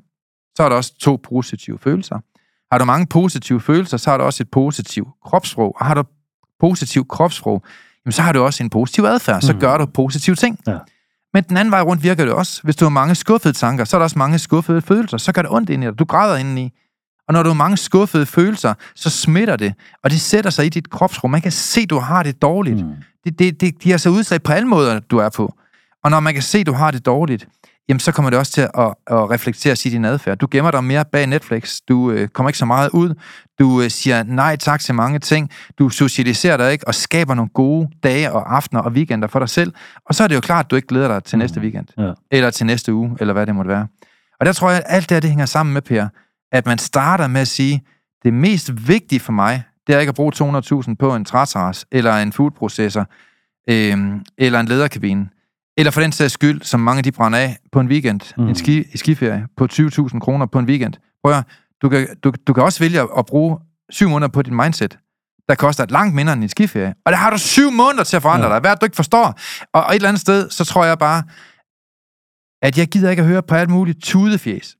[0.56, 2.18] så er der også to positive følelser.
[2.72, 5.76] Har du mange positive følelser, så har du også et positivt kropssprog.
[5.80, 6.04] Og har du
[6.60, 7.62] positivt kropssprog,
[8.06, 9.40] jamen så har du også en positiv adfærd.
[9.42, 9.60] Så Mm.
[9.60, 10.58] gør du positive ting.
[10.66, 10.78] Ja.
[11.34, 12.60] Men den anden vej rundt virker det også.
[12.62, 15.18] Hvis du har mange skuffede tanker, så er der også mange skuffede følelser.
[15.18, 15.98] Så gør det ondt ind i dig.
[15.98, 16.72] Du græder indeni.
[17.30, 19.74] Og når du har mange skuffede følelser, så smitter det.
[20.04, 21.30] Og det sætter sig i dit kropsrum.
[21.30, 22.86] Man kan se, at du har det dårligt.
[22.86, 22.92] Mm.
[23.24, 25.54] Det, det, det giver sig udslag på alle måder, du er på.
[26.04, 27.48] Og når man kan se, at du har det dårligt,
[27.88, 28.70] jamen så kommer det også til at,
[29.06, 30.38] at, reflektere sig i din adfærd.
[30.38, 31.80] Du gemmer dig mere bag Netflix.
[31.88, 33.14] Du øh, kommer ikke så meget ud.
[33.58, 35.50] Du øh, siger nej tak til mange ting.
[35.78, 39.48] Du socialiserer dig ikke og skaber nogle gode dage og aftener og weekender for dig
[39.48, 39.72] selv.
[40.06, 41.86] Og så er det jo klart, at du ikke glæder dig til næste weekend.
[41.98, 42.12] Ja.
[42.30, 43.86] Eller til næste uge, eller hvad det måtte være.
[44.40, 46.08] Og der tror jeg, at alt det her, det hænger sammen med, Per,
[46.52, 47.82] at man starter med at sige,
[48.24, 50.32] det mest vigtige for mig, det er ikke at bruge
[50.88, 53.06] 200.000 på en træterras, eller en foodprocessor,
[53.70, 55.28] øhm, eller en lederkabine.
[55.76, 58.48] Eller for den sags skyld, som mange de brænder af på en weekend, Mm.
[58.48, 60.94] en ski, skiferie på 20.000 kroner på en weekend.
[61.24, 61.44] Prøv at,
[61.82, 63.58] Du kan, du, du kan også vælge at bruge
[63.90, 64.98] syv måneder på dit mindset,
[65.48, 66.94] der koster langt mindre end en skiferie.
[67.04, 68.52] Og der har du syv måneder til at forandre ja.
[68.54, 68.60] dig.
[68.60, 69.38] Hvad du ikke forstår?
[69.72, 71.22] Og, og et eller andet sted, så tror jeg bare,
[72.62, 74.76] at jeg gider ikke at høre på alt muligt tudefjes.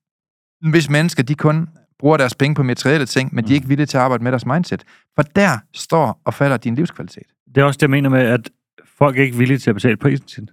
[0.71, 1.69] Hvis mennesker, de kun
[1.99, 3.47] bruger deres penge på materielle ting, men mm.
[3.47, 4.85] de er ikke villige til at arbejde med deres mindset.
[5.17, 7.27] For der står og falder din livskvalitet.
[7.55, 8.51] Det er også det, jeg mener med, at
[8.99, 10.47] folk er ikke villige til at betale prisen sin.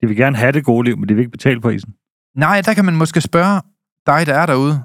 [0.00, 1.94] De vil gerne have det gode liv, men de vil ikke betale prisen.
[2.36, 3.60] Nej, der kan man måske spørge
[4.06, 4.82] dig, der er derude.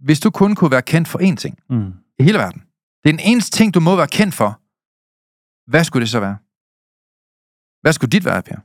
[0.00, 1.92] Hvis du kun kunne være kendt for én ting Mm.
[2.18, 2.60] i hele verden.
[3.04, 4.60] Det er den eneste ting, du må være kendt for.
[5.70, 6.36] Hvad skulle det så være?
[7.82, 8.56] Hvad skulle dit være, Per?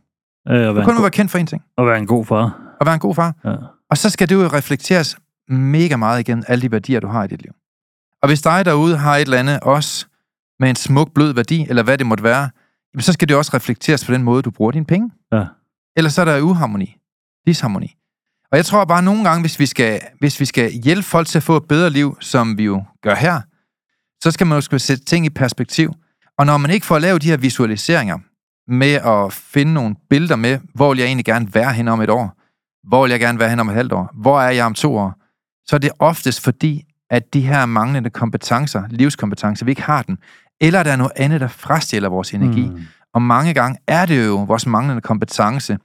[0.47, 1.61] Øh, at, Du være kun må være kendt for én ting.
[1.77, 2.75] at være en god far.
[2.81, 3.35] At være en god far.
[3.45, 3.55] Ja.
[3.89, 7.27] Og så skal det jo reflekteres mega meget igennem alle de værdier, du har i
[7.27, 7.51] dit liv.
[8.21, 10.05] Og hvis dig derude har et eller andet også
[10.59, 12.49] med en smuk, blød værdi, eller hvad det måtte være,
[12.93, 15.11] jamen så skal det også reflekteres på den måde, du bruger dine penge.
[15.31, 15.45] Ja.
[15.97, 16.95] Ellers så er der uharmoni.
[17.47, 17.95] Disharmoni.
[18.51, 21.27] Og jeg tror bare at nogle gange, hvis vi, skal, hvis vi skal hjælpe folk
[21.27, 23.41] til at få et bedre liv, som vi jo gør her,
[24.23, 25.93] så skal man jo skulle sætte ting i perspektiv.
[26.37, 28.17] Og når man ikke får lavet de her visualiseringer
[28.67, 32.09] med at finde nogle billeder med, hvor vil jeg egentlig gerne være hen om et
[32.09, 32.38] år,
[32.87, 34.97] hvor vil jeg gerne være hen om et halvt år, hvor er jeg om to
[34.97, 35.13] år,
[35.65, 40.17] så er det oftest fordi, at de her manglende kompetencer, livskompetencer, vi ikke har den,
[40.61, 42.69] eller der er noget andet, der frastjæler vores energi.
[42.69, 42.81] Mm.
[43.13, 45.77] Og mange gange er det jo vores manglende kompetence,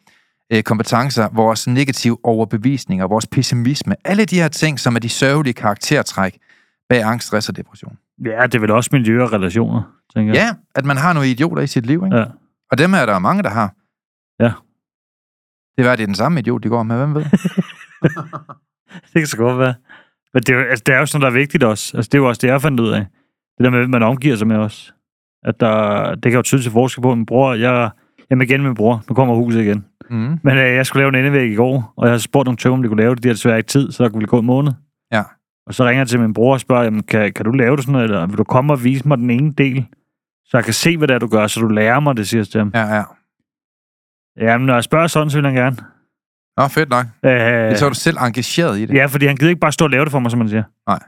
[0.52, 5.54] øh, kompetencer, vores negative overbevisninger, vores pessimisme, alle de her ting, som er de sørgelige
[5.54, 6.38] karaktertræk
[6.88, 7.96] bag angst, stress og depression.
[8.24, 9.82] Ja, det er vel også miljø og relationer,
[10.14, 10.42] tænker jeg.
[10.42, 12.16] Ja, at man har nogle idioter i sit liv, ikke?
[12.16, 12.24] Ja.
[12.70, 13.74] Og dem er der mange, der har.
[14.40, 14.52] Ja.
[15.76, 17.24] Det var det er den samme idiot, de går med, hvem ved?
[19.12, 19.74] Det kan så godt være.
[20.34, 21.96] Men det er, jo, altså, det er jo sådan, der er vigtigt også.
[21.96, 23.06] Altså, det er jo også det, jeg fandt ud af.
[23.58, 24.94] Det der med, man omgiver sig med os.
[25.44, 27.14] At der, det kan jo tydeligt til forskel på.
[27.14, 27.90] Min bror, jeg,
[28.30, 29.04] jamen igen med min bror.
[29.08, 29.84] Nu kommer huset igen.
[30.10, 30.38] Mm.
[30.42, 32.76] Men øh, jeg skulle lave en endevæg i går, og jeg har spurgt nogle tømmer,
[32.76, 33.22] om de kunne lave det.
[33.22, 34.72] De har desværre ikke tid, så der kunne gå en måned.
[35.12, 35.22] Ja.
[35.66, 37.84] Og så ringer jeg til min bror og spørger, jamen, kan, kan du lave det
[37.84, 39.86] sådan noget, eller vil du komme og vise mig den ene del?
[40.44, 42.40] Så jeg kan se, hvad det er, du gør, så du lærer mig det, siger
[42.40, 42.70] jeg til ham.
[42.74, 43.02] Ja, ja.
[44.40, 45.76] Jamen, når jeg spørger sådan, så vil han gerne.
[46.56, 47.06] Nå, fedt nok.
[47.24, 48.94] Øh, Så er du selv engageret i det.
[48.94, 50.62] Ja, fordi han gider ikke bare stå og lave det for mig, som man siger.
[50.88, 50.98] Nej.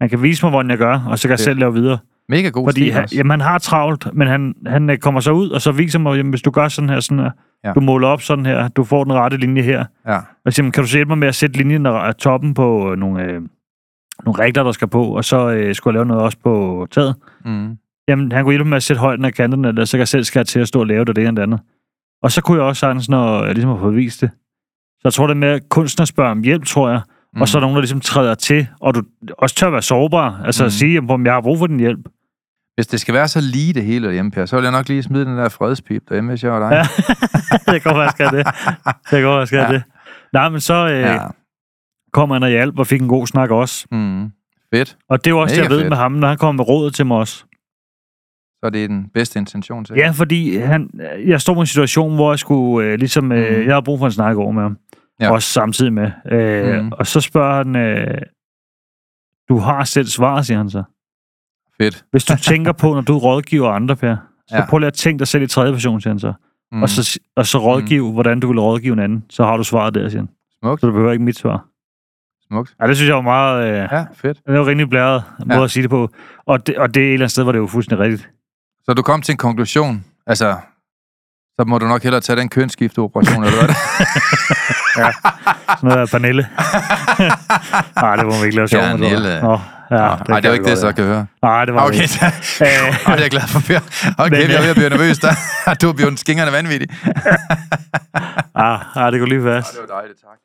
[0.00, 1.98] Han kan vise mig, hvordan jeg gør, og så kan jeg selv lave videre.
[2.28, 5.30] Mega god Fordi stil han, jamen, han har travlt, men han, han øh, kommer så
[5.32, 7.30] ud, og så viser mig, jamen, hvis du gør sådan her, sådan her,
[7.64, 7.72] Ja.
[7.72, 9.84] du måler op sådan her, du får den rette linje her.
[10.06, 10.18] Ja.
[10.44, 13.22] Og siger, kan du hjælpe mig med at sætte linjen af toppen på øh, nogle,
[13.22, 13.40] øh,
[14.24, 17.14] nogle regler, der skal på, og så øh, skulle jeg lave noget også på taget.
[17.44, 17.76] Mm.
[18.08, 20.08] Jamen, han kunne hjælpe mig med at sætte højden af kanterne, eller så kan jeg
[20.08, 21.60] selv skære til at stå og lave det, det ene og det andet.
[22.22, 24.30] Og så kunne jeg også sagtens, når jeg ligesom har fået vist det.
[24.94, 27.00] Så jeg tror, det med at kunstner spørger om hjælp, tror jeg.
[27.34, 27.40] Mm.
[27.40, 29.02] Og så er der nogen, der ligesom træder til, og du
[29.38, 30.40] også tør være sårbar.
[30.44, 30.64] Altså Mm.
[30.64, 30.66] mm.
[30.66, 32.00] at sige, om jeg har brug for din hjælp.
[32.74, 35.02] Hvis det skal være så lige det hele derhjemme, Per, så vil jeg nok lige
[35.02, 36.76] smide den der fredspip derhjemme, hvis jeg var dig.
[36.76, 36.82] Ja.
[37.72, 38.46] det kan godt være, det.
[38.86, 39.74] Det kan godt være, jeg skal have Ja.
[39.74, 39.82] det.
[40.32, 41.18] Nej, men så øh, ja.
[42.12, 43.86] kom han og hjalp og fik en god snak også.
[43.90, 44.30] Mm.
[44.74, 44.96] Fedt.
[45.08, 45.88] Og det er jo også det, Mega jeg ved fedt.
[45.88, 47.44] med ham, når han kommer med rådet til mig også.
[48.62, 49.96] Så er det den bedste intention til.
[49.96, 50.90] Ja, fordi han,
[51.26, 53.32] jeg stod i en situation, hvor jeg skulle øh, ligesom...
[53.32, 53.66] Øh, Mhm.
[53.66, 54.78] Jeg havde brug for en snak over med ham.
[55.20, 55.32] Ja.
[55.32, 56.10] Også samtidig med.
[56.32, 56.92] Øh, Mhm.
[56.92, 57.76] Og så spørger han...
[57.76, 58.18] Øh,
[59.48, 60.82] du har selv svar, siger han så.
[61.80, 62.04] Fedt.
[62.10, 64.16] Hvis du tænker på, når du rådgiver andre, Per,
[64.48, 64.66] så Ja.
[64.66, 66.32] prøv lige at tænke dig selv i tredje person, siger han så.
[66.72, 66.76] Mm.
[66.76, 66.82] Mm.
[66.82, 68.12] Og, så og så rådgive, mm.
[68.12, 69.24] hvordan du vil rådgive en anden.
[69.30, 70.28] Så har du svaret der, siger han.
[70.62, 70.80] Smukt.
[70.80, 71.66] Så du behøver ikke mit svar.
[72.48, 72.74] Smukt.
[72.80, 73.68] Ja, det synes jeg var meget...
[73.68, 74.40] Øh, Ja, fedt.
[74.46, 75.64] det var rimelig blæret måde Ja.
[75.64, 76.08] at sige det på.
[76.46, 78.30] Og det, og det er et eller andet sted, hvor det jo fuldstændig rigtigt.
[78.84, 80.04] Så du kom til en konklusion.
[80.26, 80.56] Altså,
[81.60, 83.74] så må du nok hellere tage den kønsskifteoperation, eller hvad?
[85.76, 86.48] Sådan noget af Pernille.
[88.02, 88.88] Nej, det må vi ikke lave sjov med.
[88.90, 88.98] jeg.
[88.98, 89.40] Pernille.
[89.42, 89.52] Nå,
[89.90, 90.92] ja, Nej, det, det er jo vi ikke det, så være.
[90.92, 91.26] kan høre.
[91.42, 92.22] Nej, det var Okay, det.
[92.22, 93.80] Ej, det er jeg glad for, Per.
[94.18, 95.34] Okay, Men, jeg er ved at blive nervøs der.
[95.82, 96.88] Du er blevet skingerne vanvittig.
[98.54, 99.56] Ah, ah, det kunne lige være.
[99.56, 100.38] det var dejligt, tak.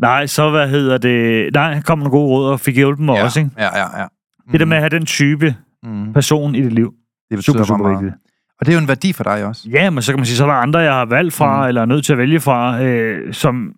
[0.00, 1.50] Nej, så hvad hedder det?
[1.54, 3.24] Nej, han kom med nogle gode råd og fik hjulpet mig ja.
[3.24, 3.50] også, ikke?
[3.58, 4.06] Ja, ja, ja.
[4.52, 6.12] Det der med at have den type mm.
[6.12, 6.92] person i dit liv.
[7.30, 8.02] Det betyder Super, super meget.
[8.04, 8.22] vigtigt.
[8.60, 9.68] Og det er jo en værdi for dig også.
[9.70, 11.68] Ja, men så kan man sige, så er der andre, jeg har valgt fra, Mm.
[11.68, 13.72] eller er nødt til at vælge fra, øh, som...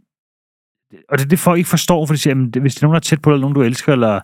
[1.09, 2.95] Og det er det, folk ikke forstår, for de siger, det- hvis det er nogen,
[2.95, 4.21] der er tæt på dig, eller nogen, du elsker, eller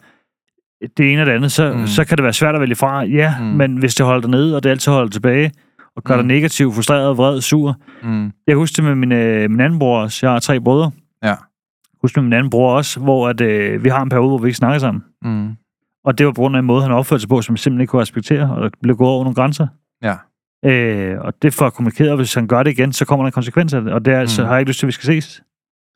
[0.97, 1.87] det ene eller det andet, så, Mm.
[1.87, 3.03] så kan det være svært at vælge fra.
[3.05, 3.45] Ja, Mm.
[3.47, 5.53] men hvis det holder dig nede, og det altid holder dig tilbage,
[5.97, 6.19] og gør Mm.
[6.19, 7.75] dig negativ, frustreret, vred, sur.
[8.03, 8.33] Mm.
[8.47, 10.27] Jeg husker det med min, øh, min anden bror også.
[10.27, 10.91] Jeg har tre brødre.
[11.23, 11.29] Ja.
[11.29, 11.37] Jeg
[12.03, 14.47] husker med min anden bror også, hvor at, øh, vi har en periode, hvor vi
[14.49, 15.05] ikke snakker sammen.
[15.23, 15.49] Mm.
[16.07, 17.81] Og det var på grund af en måde, han opførte sig på, som jeg simpelthen
[17.81, 19.67] ikke kunne respektere, og der blev gået over nogle grænser.
[20.03, 20.15] Ja.
[20.65, 23.75] Øh, og det får kommunikeret, hvis han gør det igen, så kommer der en konsekvens
[23.75, 23.93] af det.
[23.93, 24.47] Og det er altså, Mm.
[24.47, 25.43] har jeg ikke lyst til, at vi skal ses.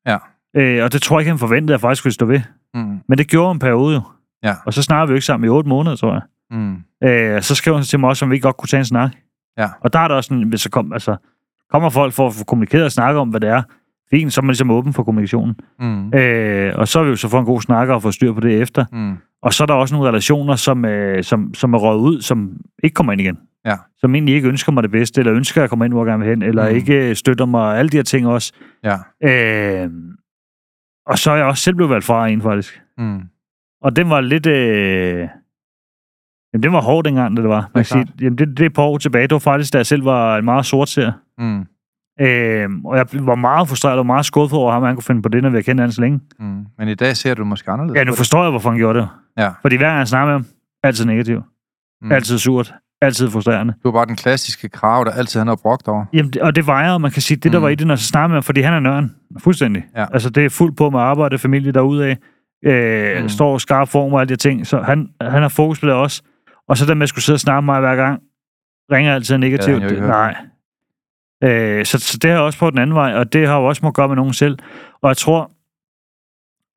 [0.06, 0.16] Ja.
[0.56, 2.40] Øh, og det tror jeg ikke, han forventede, at jeg faktisk ville stå ved.
[2.74, 3.00] Mm.
[3.08, 4.00] Men det gjorde en periode jo.
[4.44, 4.54] Ja.
[4.66, 6.22] Og så snakker vi jo ikke sammen i otte måneder, tror jeg.
[6.50, 6.76] Mm.
[7.04, 9.10] Øh, så skrev han til mig også, om vi ikke godt kunne tage en snak.
[9.58, 9.68] Ja.
[9.80, 11.16] Og der er der også sådan, hvis så kom, altså,
[11.70, 13.62] kommer folk for at få kommunikeret og snakke om, hvad det er.
[14.10, 15.56] Fint, så er man ligesom åben for kommunikationen.
[15.80, 16.14] Mm.
[16.14, 18.40] Øh, og så har vi jo så fået en god snakker og få styr på
[18.40, 18.84] det efter.
[18.92, 19.16] Mm.
[19.42, 22.56] Og så er der også nogle relationer, som, øh, som, som er røget ud, som
[22.84, 23.38] ikke kommer ind igen.
[23.66, 23.76] Ja.
[23.98, 26.24] Som egentlig ikke ønsker mig det bedste, eller ønsker at komme ind, hvor jeg gerne
[26.24, 26.76] vil hen, eller Mm.
[26.76, 28.52] ikke støtter mig, og alle de her ting også.
[28.84, 28.96] Ja.
[29.84, 29.90] Øh,
[31.06, 32.80] og så er jeg også selv blevet valgt fra en, faktisk.
[32.98, 33.20] Mm.
[33.82, 34.46] Og den var lidt...
[34.46, 35.28] Øh...
[36.52, 37.70] Jamen, det var hårdt dengang, da det var.
[37.74, 39.22] Man Det sige, jamen, det, det er et par år tilbage.
[39.22, 41.12] Det var faktisk, da jeg selv var en meget sort ser.
[41.38, 41.66] Mm.
[42.20, 45.22] Øh, og jeg var meget frustreret og meget skuffet over ham, at han kunne finde
[45.22, 46.20] på det, når vi har kendt han så længe.
[46.38, 46.66] Mm.
[46.78, 49.08] Men i dag ser du måske anderledes Ja, nu forstår jeg, hvorfor han gjorde det.
[49.38, 49.50] Ja.
[49.62, 50.46] Fordi hver gang jeg snakker med ham,
[50.82, 51.42] altid negativ.
[52.02, 52.12] Mm.
[52.12, 52.74] Altid surt.
[53.02, 53.74] Altid frustrerende.
[53.82, 56.04] Du er bare den klassiske krav, der altid har noget brugt over.
[56.12, 57.62] Jamen, det- og det vejer, og man kan sige, det der Mm.
[57.62, 59.14] var i det, når jeg snakker med ham, fordi han er nøren.
[59.38, 59.84] Fuldstændig.
[59.96, 60.06] Ja.
[60.12, 62.16] Altså, det er fuldt på med arbejde, familie derudaf.
[62.64, 63.28] Øh, Mm.
[63.28, 64.66] Står skarp form og alle de ting.
[64.66, 66.22] Så han, han har fokus på det også.
[66.68, 68.20] Og så der med at skulle sidde og snakke med mig hver gang,
[68.92, 69.82] ringer altid negativt.
[69.82, 70.08] han høre.
[70.08, 70.36] Nej.
[71.42, 73.80] Øh, så, så det har også på den anden vej, og det har jo også
[73.84, 74.58] må gøre med nogen selv.
[75.02, 75.50] Og jeg tror,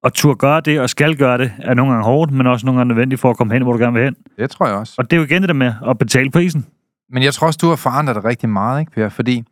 [0.04, 2.80] at turde gøre det og skal gøre det, er nogle gange hårdt, men også nogle
[2.80, 4.16] gange nødvendigt for at komme hen, hvor du gerne vil hen.
[4.40, 4.94] Det tror jeg også.
[4.98, 6.66] Og det er jo igen det der med at betale prisen.
[7.10, 9.10] Men jeg tror også, du har forandret dig rigtig meget, ikke, Per?
[9.10, 9.44] Fordi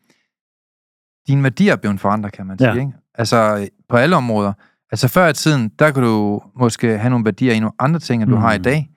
[1.28, 2.70] dine værdier er blevet forandret, kan man sige.
[2.70, 2.80] Ja.
[2.80, 2.92] Ikke?
[3.16, 4.54] Altså på alle områder.
[4.92, 8.22] Altså før i tiden, der kunne du måske have nogle værdier i nogle andre ting,
[8.24, 8.42] end du Mm.
[8.42, 8.90] har i dag.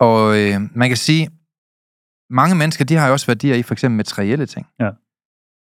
[0.00, 1.28] Og øh, man kan sige,
[2.30, 4.66] mange mennesker, de har jo også værdier i for eksempel materielle ting.
[4.80, 4.90] Ja.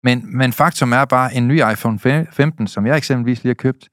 [0.03, 1.99] Men, men faktum er bare, en ny iPhone
[2.31, 3.89] 15, som jeg eksempelvis lige har købt,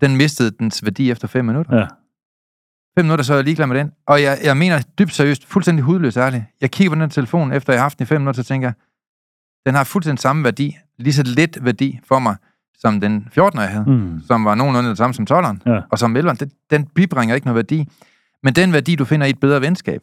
[0.00, 1.76] den mistede dens værdi efter 5 minutter.
[1.76, 1.86] Ja.
[2.98, 3.92] 5 minutter, så er jeg ligeglad med den.
[4.06, 6.44] Og jeg, jeg mener dybt seriøst, fuldstændig hudløst ærligt.
[6.60, 8.68] Jeg kigger på den telefon, efter jeg har haft den i 5 minutter, så tænker
[8.68, 8.74] jeg,
[9.66, 12.36] den har fuldstændig samme værdi, lige så lidt værdi for mig,
[12.78, 14.20] som den 14'er, jeg havde, mm.
[14.26, 15.80] Som var nogenlunde det samme som 12'eren, Ja.
[15.90, 16.34] og som 11'eren.
[16.34, 17.88] Den, den bibringer ikke noget værdi.
[18.42, 20.02] Men den værdi, du finder i et bedre venskab,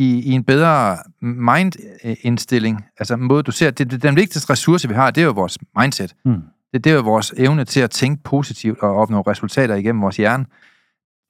[0.00, 4.88] i, i en bedre mind-indstilling, altså en måde, du ser, det, det, den vigtigste ressource,
[4.88, 6.14] vi har, det er jo vores mindset.
[6.24, 6.42] Mm.
[6.72, 10.16] Det, det er jo vores evne til at tænke positivt og opnå resultater igennem vores
[10.16, 10.44] hjerne.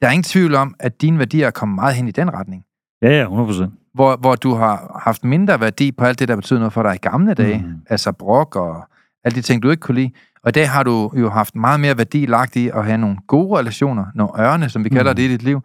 [0.01, 2.65] Der er ingen tvivl om, at dine værdier er kommet meget hen i den retning.
[3.03, 3.65] Ja, ja, 100%.
[3.95, 6.95] Hvor, hvor du har haft mindre værdi på alt det, der betyder noget for dig
[6.95, 7.59] i gamle dage.
[7.59, 7.65] Mm.
[7.69, 7.75] Mm.
[7.91, 8.89] Altså brok og
[9.25, 10.11] alle de ting, du ikke kunne lide.
[10.43, 13.17] Og i dag har du jo haft meget mere værdi lagt i at have nogle
[13.27, 15.17] gode relationer, nogle ørne, som vi kalder Mm.
[15.17, 15.61] det i dit liv,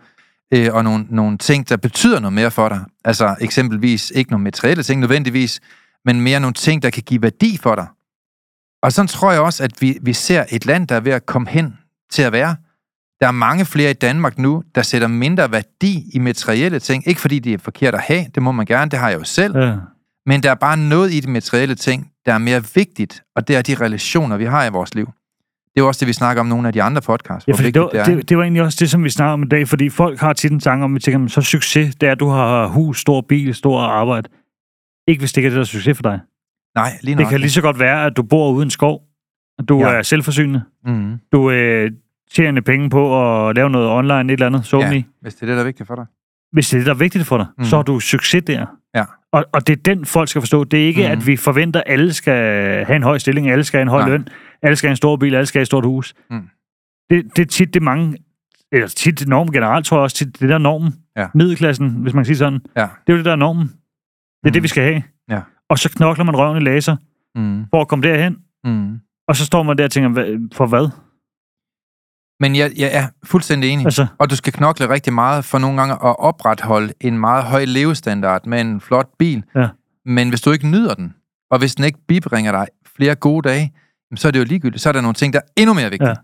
[0.53, 2.81] øh, og nogle, nogle ting, der betyder noget mere for dig.
[3.05, 5.59] Altså eksempelvis ikke nogle materielle ting nødvendigvis,
[6.05, 7.87] men mere nogle ting, der kan give værdi for dig.
[8.83, 11.25] Og sådan tror jeg også, at vi, vi ser et land, der er ved at
[11.25, 11.77] komme hen
[12.11, 12.55] til at være.
[13.19, 17.07] Der er mange flere i Danmark nu, der sætter mindre værdi i materielle ting.
[17.07, 19.23] Ikke fordi det er forkert at have, det må man gerne, det har jeg jo
[19.23, 19.57] selv.
[19.57, 19.75] Ja.
[20.25, 23.55] Men der er bare noget i de materielle ting, der er mere vigtigt, og det
[23.55, 25.09] er de relationer, vi har i vores liv.
[25.75, 27.47] Det er også det, vi snakker om nogle af de andre podcasts.
[27.47, 28.03] Ja, hvor fordi det, var, er.
[28.05, 30.33] det, det var egentlig også det, som vi snakker om i dag, fordi folk har
[30.33, 33.21] tit en tanke om, at tænker, så succes, det er, at du har hus, stor
[33.21, 34.29] bil, stor arbejde.
[35.07, 36.19] Ikke hvis det ikke er det, der er succes for dig.
[36.75, 37.29] Nej, lige Det nok.
[37.29, 39.01] kan lige så godt være, at du bor uden skov,
[39.59, 39.89] at du Ja.
[39.93, 41.17] er selvforsynende, mm.
[41.31, 41.91] du øh,
[42.31, 43.01] tjener penge på
[43.49, 45.03] at lave noget online, et eller andet, så ja.
[45.21, 46.05] hvis det er det, der er vigtigt for dig.
[46.55, 47.63] Hvis det er det, der er vigtigt for dig, Mm.
[47.63, 48.65] så har du succes der.
[48.95, 49.03] Ja.
[49.31, 50.63] Og, og det er den, folk skal forstå.
[50.63, 51.11] Det er ikke, Mm.
[51.11, 52.33] at vi forventer, at alle skal
[52.85, 54.09] have en høj stilling, alle skal have en høj Nej.
[54.09, 54.27] løn,
[54.61, 56.13] alle skal have en stor bil, alle skal have et stort hus.
[56.29, 56.41] Mm.
[57.09, 58.17] Det, det er tit det mange,
[58.71, 60.93] eller tit normen generelt, tror jeg også, tit det der er normen.
[61.17, 61.27] Ja.
[61.35, 62.59] Middelklassen, hvis man kan sige sådan.
[62.77, 62.81] Ja.
[62.81, 63.67] Det er jo det, der er normen.
[63.67, 63.73] Det
[64.43, 64.53] er Mm.
[64.53, 65.03] det, vi skal have.
[65.29, 65.39] Ja.
[65.69, 66.95] Og så knokler man røven i laser
[67.35, 67.65] Mm.
[67.69, 68.37] for at komme derhen.
[68.63, 68.99] Mm.
[69.27, 70.89] Og så står man der og tænker, "Hva- for hvad?
[72.39, 73.85] Men jeg, jeg er fuldstændig enig.
[73.85, 77.65] Altså, Og du skal knokle rigtig meget for nogle gange at opretholde en meget høj
[77.65, 79.43] levestandard med en flot bil.
[79.55, 79.67] Ja.
[80.05, 81.13] Men hvis du ikke nyder den,
[81.51, 83.73] og hvis den ikke bibringer dig flere gode dage,
[84.15, 84.81] så er det jo ligegyldigt.
[84.81, 86.09] Så er der nogle ting, der er endnu mere vigtige.
[86.09, 86.15] Ja.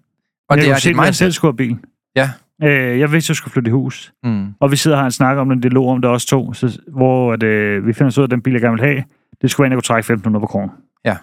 [0.49, 1.35] Og jeg det er dit når jeg selv mindset.
[1.35, 1.77] skulle have bil.
[2.15, 2.29] Ja.
[2.63, 4.13] Øh, jeg vidste, jeg skulle flytte i hus.
[4.23, 4.47] Mm.
[4.59, 6.53] Og vi sidder og har en snak om den, det lå om det også to,
[6.53, 9.03] så, hvor at, øh, vi finder ud af, at den bil, jeg gerne vil have,
[9.41, 10.69] det skulle være en, jeg kunne trække 1500 på kronen.
[11.05, 11.15] Ja.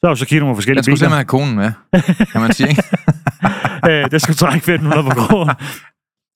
[0.00, 1.08] Så har så kigget nogle Jeg forskellige skulle biler.
[1.08, 1.56] simpelthen have konen
[2.22, 2.68] med, kan man sige.
[2.68, 2.82] Ikke?
[3.90, 5.54] øh, der skulle trække 1500 på kronen.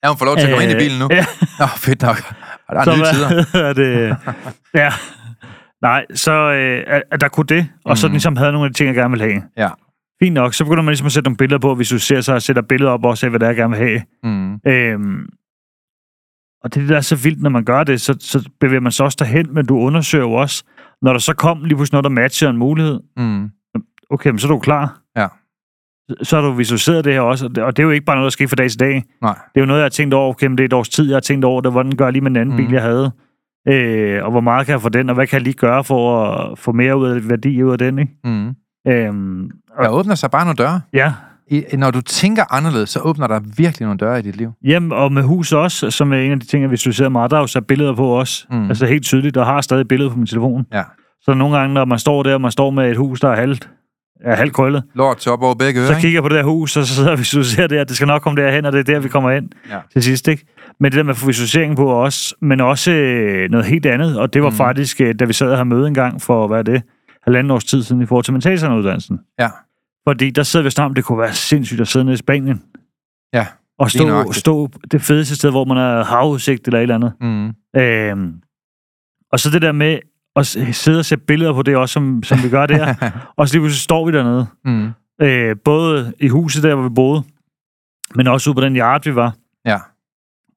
[0.05, 1.09] Ja, hun får lov til at komme ind i bilen nu.
[1.11, 1.25] Ja,
[1.59, 2.17] Nå, fedt nok.
[2.69, 3.61] Og der er nye tider.
[3.69, 4.17] er det,
[4.75, 4.93] ja.
[5.83, 8.13] Nej, så øh, at, at der kunne det, og så Mm.
[8.13, 9.43] ligesom havde nogle af de ting, jeg gerne ville have.
[9.57, 9.69] Ja.
[10.23, 12.41] Fint nok, så begynder man ligesom at sætte nogle billeder på, hvis du ser så
[12.41, 14.03] sætter billeder op også af, hvad det er, jeg gerne vil have.
[14.23, 14.55] Mm.
[14.67, 15.27] Øhm,
[16.65, 18.81] og det er det, der er så vildt, når man gør det, så, så bevæger
[18.81, 20.65] man sig også derhen, men du undersøger jo også,
[21.03, 23.51] når der så kom lige pludselig noget, der matcher en mulighed, Mm.
[24.11, 25.01] okay, men så er du klar.
[25.17, 25.27] Ja.
[26.23, 28.17] Så har du visualiseret det her også, og det, og det er jo ikke bare
[28.17, 29.05] noget, der sker fra dag til dag.
[29.23, 29.35] Nej.
[29.55, 31.15] Det er jo noget, jeg har tænkt over, men det er et års tid, jeg
[31.17, 32.63] har tænkt over det, hvordan gør jeg lige med den anden Mhm.
[32.63, 32.67] mm.
[32.69, 33.11] bil, jeg havde,
[33.69, 36.25] øh, og hvor meget kan jeg få den, og hvad kan jeg lige gøre for
[36.27, 38.13] at få mere ud af værdi ud af den, ikke?
[38.25, 38.55] Mm.
[38.89, 39.51] Øhm,
[39.83, 40.81] Der åbner sig bare nogle døre.
[40.93, 41.13] ja,
[41.51, 44.53] I, når du tænker anderledes, så åbner der virkelig nogle døre i dit liv.
[44.65, 47.37] Jamen, og med hus også, som er en af de ting, jeg visualiserer meget, der
[47.37, 48.47] er jo sat billeder på også.
[48.51, 48.69] Mm.
[48.69, 50.67] Altså helt tydeligt, der har stadig billeder på min telefon.
[50.73, 50.83] Ja.
[51.21, 53.37] Så nogle gange, når man står der, og man står med et hus, der er
[53.37, 53.69] halvt
[54.21, 54.83] er halvt krøllet.
[54.95, 57.11] Lort top over begge ører, Så kigger jeg på det her hus, og så sidder
[57.11, 59.31] vi visualiserer det, at det skal nok komme derhen, og det er der, vi kommer
[59.31, 59.79] ind Ja.
[59.93, 60.47] til sidst, ikke?
[60.81, 64.19] Men det der med at få visualisering på også, men også øh, noget helt andet,
[64.21, 64.57] og det var Mm.
[64.57, 66.83] faktisk, øh, da vi sad og havde møde en gang for, hvad er det,
[67.23, 69.19] halvanden års tid siden i forhold til mentalsandeuddannelsen.
[69.41, 69.49] Ja.
[70.09, 72.63] Fordi der sidder vi snart, det kunne være sindssygt at sidde nede i Spanien.
[73.35, 73.47] Ja,
[73.79, 77.13] Og stå, stå det fedeste sted, hvor man har havudsigt eller et eller andet.
[77.21, 77.81] Mm.
[77.81, 78.35] Øhm,
[79.33, 79.99] og så det der med
[80.45, 82.95] s- sidde og se billeder på det også, som, som vi gør der.
[83.37, 84.47] og så lige pludselig står vi dernede.
[84.65, 84.89] mm.
[85.23, 87.23] Øh, både i huset der, hvor vi boede,
[88.15, 89.35] men også ude på den yard, vi var.
[89.65, 89.79] Ja.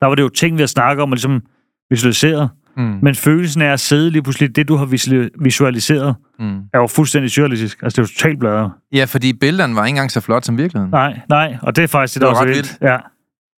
[0.01, 1.41] Der var det jo ting, vi har snakket om og ligesom
[1.89, 2.49] visualiseret.
[2.77, 2.99] Mm.
[3.01, 6.57] Men følelsen af at sidde lige pludselig, det du har visuali- visualiseret, Mm.
[6.73, 7.83] er jo fuldstændig surrealistisk.
[7.83, 8.71] Altså, det er jo totalt bladret.
[8.93, 10.91] Ja, fordi billederne var ikke engang så flot som virkeligheden.
[10.91, 12.77] Nej, nej, og det er faktisk det, Det der var ret vildt.
[12.81, 12.97] Ja.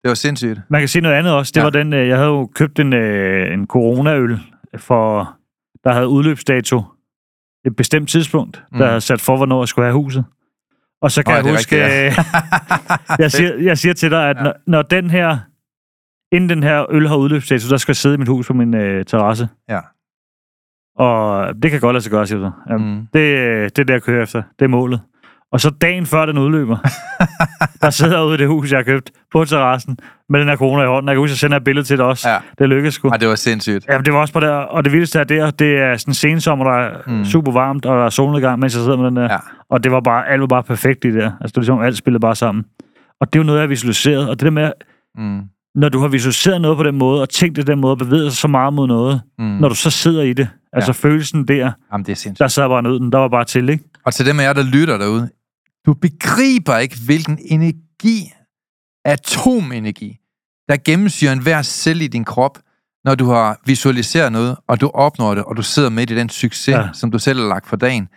[0.02, 0.60] Det var sindssygt.
[0.70, 1.50] Man kan se noget andet også.
[1.54, 1.60] Det Ja.
[1.60, 1.64] ja.
[1.64, 4.38] var den, øh, jeg havde jo købt en, øh, en coronaøl,
[4.78, 5.34] for,
[5.84, 6.82] der havde udløbsdato
[7.66, 8.84] et bestemt tidspunkt, der Mm.
[8.84, 10.24] havde sat for, hvornår jeg skulle have huset.
[11.02, 14.36] Og så kan Åh, jeg huske, rigtigt, øh, jeg, siger, jeg siger til dig, at
[14.36, 14.42] Ja.
[14.42, 15.38] når, når den her,
[16.32, 18.74] inden den her øl har udløbsdato, der skal jeg sidde i mit hus på min
[18.74, 19.48] øh, terrasse.
[19.68, 19.80] Ja.
[21.04, 22.50] Og det kan godt lade sig gøre, siger du.
[22.70, 23.06] Jamen, Mm.
[23.12, 24.42] det, øh, det er det, jeg kører efter.
[24.58, 25.00] Det er målet.
[25.52, 26.76] Og så dagen før den udløber,
[27.82, 30.56] der sidder jeg ude i det hus, jeg har købt på terrassen, med den her
[30.56, 31.08] corona i hånden.
[31.08, 32.28] Jeg kan huske, at jeg sender et billede til dig også.
[32.28, 32.38] Ja.
[32.58, 33.08] Det lykkedes sgu.
[33.08, 33.86] Ej, det var sindssygt.
[33.88, 36.64] Jamen, det var også på der, og det vildeste er der, det er sådan sensommer,
[36.64, 37.24] der er Mm.
[37.24, 39.22] super varmt, og der er solnedgang, mens jeg sidder med den der.
[39.32, 39.38] Ja.
[39.70, 41.26] Og det var bare, alt var bare perfekt i det der.
[41.40, 42.64] Altså, det var ligesom, alt spillede bare sammen.
[43.20, 44.28] Og det er jo noget, jeg har visualiseret.
[44.28, 44.72] Og det der med,
[45.18, 45.40] Mm.
[45.74, 48.32] når du har visualiseret noget på den måde, og tænkt det den måde, og bevæget
[48.32, 49.44] sig så meget mod noget, Mm.
[49.44, 52.38] når du så sidder i det, altså følelsen der, Jamen, det er sindssygt.
[52.38, 53.84] der sad bare nød den, der var bare til, ikke?
[54.06, 55.28] Og til dem af jer, der lytter derude,
[55.86, 58.32] du begriber ikke, hvilken energi,
[59.04, 60.18] atomenergi,
[60.68, 62.58] der gennemsyrer enhver celle i din krop,
[63.04, 66.28] når du har visualiseret noget, og du opnår det, og du sidder midt i den
[66.28, 66.88] succes, ja.
[66.92, 68.08] Som du selv har lagt for dagen.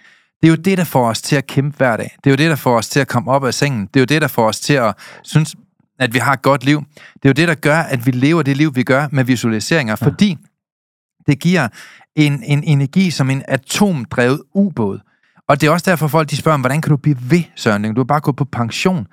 [0.41, 2.15] Det er jo det, der får os til at kæmpe hver dag.
[2.23, 3.85] Det er jo det, der får os til at komme op af sengen.
[3.93, 5.55] Det er jo det, der får os til at synes,
[5.99, 6.83] at vi har et godt liv.
[6.95, 9.95] Det er jo det, der gør, at vi lever det liv, vi gør med visualiseringer,
[10.01, 10.07] ja.
[10.07, 10.37] fordi
[11.27, 11.67] det giver
[12.15, 14.99] en, en energi som en atomdrevet ubåd.
[15.53, 17.93] Og det er også derfor, folk de spørger, hvordan kan du blive ved, Søren?
[17.93, 19.07] Du er bare gået på pension.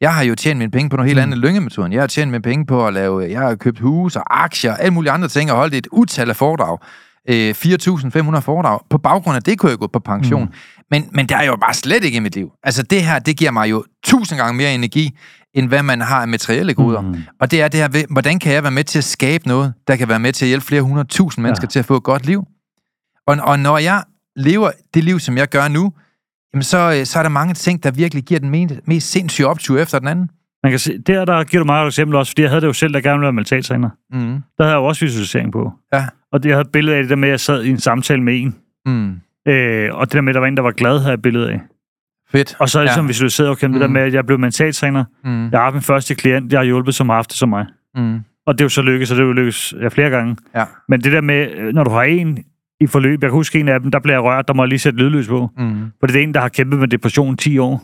[0.00, 1.92] Jeg har jo tjent mine penge på noget helt andet end lyngemetoden.
[1.92, 4.80] Jeg har tjent mine penge på at lave, jeg har købt hus og aktier og
[4.80, 6.78] alle mulige andre ting og holdt et utal af foredrag.
[7.28, 8.80] Øh, 4.500 foredrag.
[8.90, 10.44] På baggrund af det kunne jeg gå på pension.
[10.44, 10.52] Mm.
[10.90, 12.52] Men, men det er jo bare slet ikke i mit liv.
[12.62, 15.18] Altså det her, det giver mig jo tusind gange mere energi,
[15.54, 17.00] end hvad man har af materielle goder.
[17.00, 17.08] Mm.
[17.08, 17.22] Mm.
[17.40, 19.72] Og det er det her ved, hvordan kan jeg være med til at skabe noget,
[19.88, 21.66] der kan være med til at hjælpe flere hundrede tusind mennesker.
[21.66, 21.70] Ja.
[21.70, 22.44] til at få et godt liv.
[23.26, 24.02] Og, og når jeg
[24.36, 25.92] lever det liv, som jeg gør nu,
[26.54, 29.78] jamen så, øh, så er der mange ting, der virkelig giver den mest, sindssyge optur
[29.78, 30.30] efter den anden.
[30.62, 32.66] Man kan se, der, der giver du mig et eksempel også, fordi jeg havde det
[32.66, 33.90] jo selv, der gerne ville være mentaltræner.
[34.10, 34.18] Mm.
[34.58, 35.72] Der havde jeg jo også visualisering på.
[35.92, 36.06] Ja.
[36.32, 37.78] Og det, jeg havde et billede af det der med, at jeg sad i en
[37.78, 38.56] samtale med en.
[38.86, 39.12] Mm.
[39.52, 41.22] Øh, og det der med, at der var en, der var glad, havde jeg et
[41.22, 41.60] billede af.
[42.30, 42.56] Fedt.
[42.58, 42.92] Og så er det Ja.
[42.92, 43.72] ligesom visualiseret, okay, mm.
[43.72, 43.92] det der Mm.
[43.92, 45.04] med, at jeg blev mentaltræner.
[45.24, 45.50] Mm.
[45.50, 47.66] Jeg har min første klient, jeg har hjulpet, som har haft det som mig.
[47.94, 48.20] Mm.
[48.46, 50.36] Og det er jo så lykkedes, og det er jo lykkedes ja, flere gange.
[50.54, 50.64] Ja.
[50.88, 52.38] Men det der med, når du har en
[52.84, 54.68] i forløb, jeg kan huske en af dem, der bliver jeg rørt, der må jeg
[54.68, 55.50] lige sætte lydløs på.
[55.58, 55.74] Mm.
[56.00, 57.82] For det er en, der har kæmpet med depression 10 år,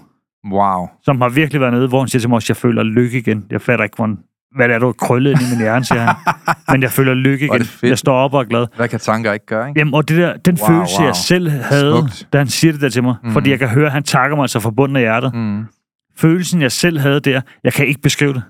[0.53, 0.89] Wow.
[1.03, 3.45] som har virkelig været nede, hvor han siger til mig også, jeg føler lykke igen.
[3.51, 4.19] Jeg fatter ikke, hvordan,
[4.57, 6.15] hvad det er, du har krøllet ind i min hjerne, siger han.
[6.73, 7.63] Men jeg føler lykke igen.
[7.83, 8.67] Jeg står op og er glad.
[8.77, 9.79] Hvad kan tanker ikke gøre, ikke?
[9.81, 11.07] Jamen, og det der, den Wow, følelse, wow.
[11.07, 12.29] jeg selv havde, Smukt.
[12.33, 13.31] da han siger det der til mig, Mm.
[13.31, 15.35] fordi jeg kan høre, at han takker mig altså fra bunden af hjertet.
[15.35, 15.65] Mm.
[16.17, 18.43] Følelsen, jeg selv havde der, jeg kan ikke beskrive det.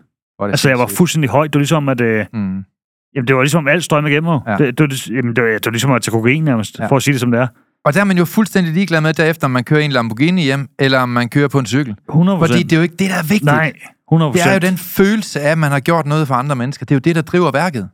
[0.42, 1.52] Det Altså, jeg var fuldstændig højt.
[1.52, 2.00] Det var ligesom, at...
[2.00, 2.64] Øh, Mm.
[3.14, 4.40] Jamen, det var ligesom, alt strømme igennem mig.
[4.46, 4.56] Ja.
[4.64, 6.86] Det, det, var, jamen, det, var, det var ligesom at tage kokain nærmest, Ja.
[6.86, 7.46] for at sige det som det er.
[7.84, 10.42] Og der er man jo fuldstændig ligeglad med derefter, om man kører i en Lamborghini
[10.42, 11.96] hjem, eller om man kører på en cykel.
[12.08, 13.44] 100 Fordi det er jo ikke det, der er vigtigt.
[13.44, 13.72] Nej,
[14.12, 16.86] 100 Det er jo den følelse af, at man har gjort noget for andre mennesker.
[16.86, 17.88] Det er jo det, der driver værket.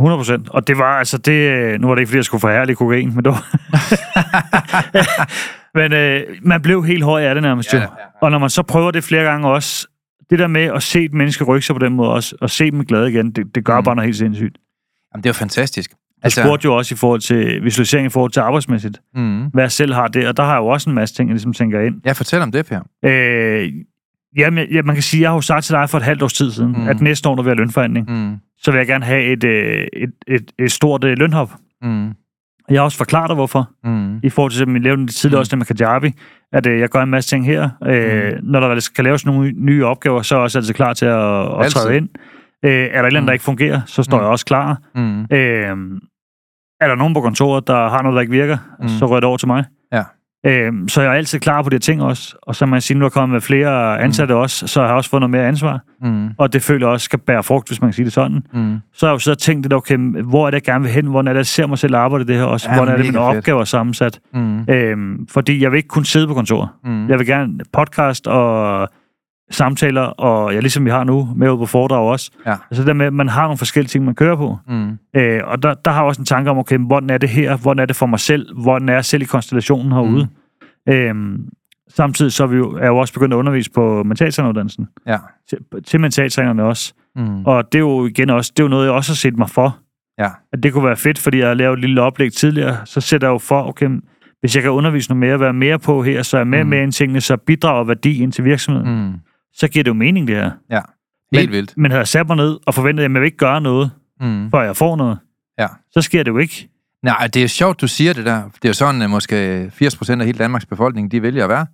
[0.00, 0.48] 100 procent.
[0.48, 1.80] Og det var altså det...
[1.80, 3.44] Nu var det ikke, fordi jeg skulle forhærlige kokain, men det var...
[5.78, 7.82] men øh, man blev helt høj af det nærmest Ja, jo.
[7.82, 8.26] ja, ja.
[8.26, 9.86] Og når man så prøver det flere gange også,
[10.30, 12.70] det der med at se et menneske rykke sig på den måde også, og se
[12.70, 13.84] dem glade igen, det, det gør Mm.
[13.84, 14.58] bare noget helt sindssygt.
[15.14, 15.90] Jamen, det er jo fantastisk.
[16.24, 19.44] Du spurgte jo også i forhold til visualisering i forhold til arbejdsmæssigt, mm.
[19.46, 21.34] hvad jeg selv har det, og der har jeg jo også en masse ting, jeg
[21.34, 21.94] ligesom tænker ind.
[22.06, 22.80] Ja, fortæl om det, Per.
[23.04, 23.72] Øh,
[24.38, 26.32] jamen, ja, man kan sige, jeg har jo sagt til dig for et halvt års
[26.32, 26.78] tid siden, Mm.
[26.78, 26.88] mm.
[26.88, 28.36] at næste år, når vi har lønforhandling, Mm.
[28.58, 31.50] så vil jeg gerne have et, øh, et, et, et stort øh, lønhop.
[31.82, 32.08] Mm.
[32.70, 33.70] Jeg har også forklaret dig, hvorfor.
[33.84, 34.18] Mm.
[34.22, 35.40] i forhold til, som vi lavede lidt tidligere Mm.
[35.40, 36.12] også det med Kajabi,
[36.52, 37.68] at øh, jeg gør en masse ting her.
[37.86, 38.38] Øh, Mm.
[38.50, 41.18] Når der skal laves nogle nye opgaver, så er jeg også altid klar til at,
[41.18, 41.70] at Altid.
[41.70, 42.08] træde ind.
[42.64, 43.26] Øh, er der et eller andet, Mm.
[43.26, 44.22] der ikke fungerer, så står Mm.
[44.22, 44.78] jeg også klar.
[44.94, 45.20] Mm.
[45.20, 45.98] Øh,
[46.80, 48.88] er der nogen på kontoret, der har noget, der ikke virker, mm.
[48.88, 49.64] så rører det over til mig.
[49.92, 50.02] Ja.
[50.46, 52.36] Øhm, så jeg er altid klar på de her ting også.
[52.42, 54.40] Og så man siger, nu er kommet med flere ansatte mm.
[54.40, 55.80] også, så har jeg også fået noget mere ansvar.
[56.02, 56.28] Mm.
[56.38, 58.42] Og det føler jeg også skal bære frugt, hvis man kan sige det sådan.
[58.52, 58.78] Mm.
[58.92, 61.06] Så har jeg jo og tænkt lidt, okay, hvor er det, jeg gerne vil hen?
[61.06, 62.68] Hvordan er det, jeg ser mig selv arbejde det her også?
[62.70, 63.36] Ja, Hvordan er det, mine fedt.
[63.36, 64.20] opgaver er sammensat?
[64.34, 64.64] Mm.
[64.68, 66.72] Øhm, fordi jeg vil ikke kun sidde på kontor.
[66.84, 67.08] Mm.
[67.08, 68.88] Jeg vil gerne podcast og
[69.50, 72.30] samtaler, og ja, ligesom vi har nu, med ude på foredrag også.
[72.46, 72.50] Ja.
[72.70, 74.58] Altså det der med, at man har nogle forskellige ting, man kører på.
[74.68, 74.98] Mm.
[75.16, 77.56] Øh, og der, der har jeg også en tanke om, okay, hvordan er det her?
[77.56, 78.60] Hvordan er det for mig selv?
[78.62, 80.28] Hvordan er jeg selv i konstellationen herude?
[80.86, 80.92] Mm.
[80.92, 81.48] Øhm,
[81.88, 84.88] samtidig så er vi jo, er jeg jo også begyndt at undervise på mentaltræneruddannelsen.
[85.06, 85.18] Ja.
[85.48, 86.94] Til, til mentaltrænerne også.
[87.16, 87.44] Mm.
[87.44, 89.50] Og det er jo igen også, det er jo noget, jeg også har set mig
[89.50, 89.78] for.
[90.18, 90.28] Ja.
[90.52, 92.76] At det kunne være fedt, fordi jeg har lavet et lille oplæg tidligere.
[92.84, 93.90] Så sætter jeg jo for, okay,
[94.40, 96.70] hvis jeg kan undervise noget mere, være mere på her, så er jeg med mm.
[96.70, 99.06] med ind tingene, så bidrager værdi ind til virksomheden.
[99.06, 99.12] Mm.
[99.54, 100.50] Så giver det jo mening, det her.
[100.70, 100.80] Ja.
[101.32, 101.74] Helt men, vildt.
[101.76, 103.90] Men havde jeg sat mig ned og forventet, at jeg vil ikke gøre noget,
[104.20, 104.50] Mm.
[104.50, 105.18] før jeg får noget,
[105.58, 105.66] Ja.
[105.90, 106.68] så sker det jo ikke.
[107.02, 108.42] Nej, det er sjovt, du siger det der.
[108.42, 111.66] Det er jo sådan, at måske 80% af hele Danmarks befolkning, de vælger at være.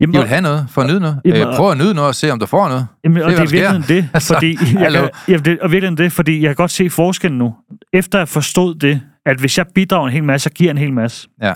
[0.00, 1.20] Jamen, De vil have noget for at nyde noget.
[1.24, 2.86] Jamen, Øh, prøv at nyde noget og se, om du får noget.
[3.04, 5.98] Jamen, og Se, det er virkelig det, Altså, fordi jeg kan, jamen, det, og virkelig
[5.98, 7.54] det, fordi jeg kan godt se forskellen nu.
[7.92, 10.92] Efter jeg forstod det, at hvis jeg bidrager en hel masse, så giver en hel
[10.92, 11.28] masse.
[11.42, 11.54] Ja.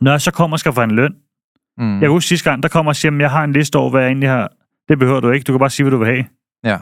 [0.00, 1.14] Når jeg så kommer og skal få en løn,
[1.78, 1.92] Mm.
[1.92, 3.90] jeg kan huske sidste gang, der kommer og siger, at jeg har en liste over,
[3.90, 4.52] hvad jeg egentlig har.
[4.88, 6.24] Det behøver du ikke, du kan bare sige, hvad du vil have.
[6.64, 6.78] Ja.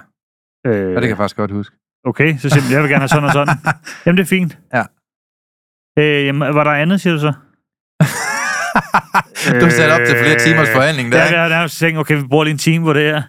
[0.67, 1.77] Øh, ja, det kan jeg faktisk godt huske.
[2.07, 3.57] Okay, så siger jeg, jeg vil gerne have sådan og sådan.
[4.07, 4.59] Jamen, det er fint.
[4.75, 4.83] Ja.
[5.99, 7.33] Øh, jamen, var der andet, siger du så?
[9.61, 11.39] du satte op til flere timers forhandling der, Ja, ikke?
[11.39, 13.23] ja, der er tænkt, okay, vi bruger lige en time på det her.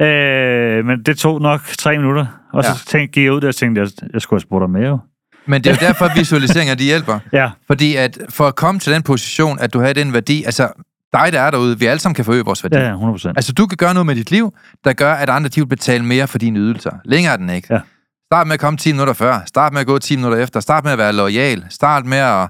[0.00, 0.06] Ja.
[0.06, 2.26] Øh, men det tog nok tre minutter.
[2.52, 2.76] Og så Ja.
[2.86, 4.98] tænkte, gik jeg ud der og tænkte, jeg, jeg skulle have spurgt dig med jo.
[5.46, 7.18] Men det er jo derfor, at visualiseringer de hjælper.
[7.32, 10.68] Ja, Fordi at for at komme til den position, at du har den værdi, altså
[11.12, 12.76] dig, der er derude, vi alle sammen kan forøge vores værdi.
[12.76, 13.38] ja, ja 100 procent.
[13.38, 14.54] Altså, du kan gøre noget med dit liv,
[14.84, 16.90] der gør, at andre de vil betale mere for dine ydelser.
[17.04, 17.74] Længere er den ikke.
[17.74, 17.80] Ja.
[18.26, 19.40] Start med at komme 10 minutter før.
[19.46, 20.60] Start med at gå 10 minutter efter.
[20.60, 21.64] Start med at være lojal.
[21.70, 22.48] Start med at,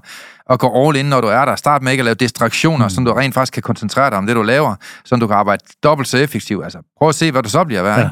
[0.49, 1.55] at gå all in, når du er der.
[1.55, 2.89] Start med ikke at lave distraktioner, mm.
[2.89, 5.63] så du rent faktisk kan koncentrere dig om det, du laver, så du kan arbejde
[5.83, 6.63] dobbelt så effektivt.
[6.63, 7.99] Altså, prøv at se, hvad du så bliver værd.
[7.99, 8.09] Ja.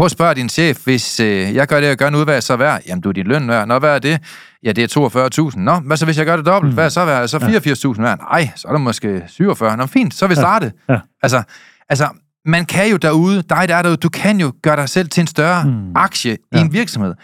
[0.00, 0.02] Ja.
[0.02, 2.36] Prøv at spørge din chef, hvis øh, jeg gør det, jeg gør nu, hvad er
[2.36, 2.80] jeg så værd?
[2.88, 3.68] Jamen, du er din løn værd.
[3.68, 4.20] Nå, hvad er det?
[4.64, 5.58] Ja, det er 42.000.
[5.60, 6.74] Nå, hvad så hvis jeg gør det dobbelt?
[6.74, 7.28] Hvad er så værd?
[7.28, 7.36] Så
[7.96, 8.18] 84.000 værd?
[8.18, 9.76] Nej, så er det måske 47.
[9.76, 10.72] Nå, fint, så er vi startet.
[10.88, 10.98] Ja.
[11.22, 11.42] Altså,
[11.88, 12.08] altså,
[12.44, 15.20] man kan jo derude, dig der er derude, du kan jo gøre dig selv til
[15.20, 15.70] en større Mm.
[15.70, 15.92] mm.
[15.94, 16.36] aktie ja.
[16.52, 16.58] Ja.
[16.58, 17.14] i en virksomhed.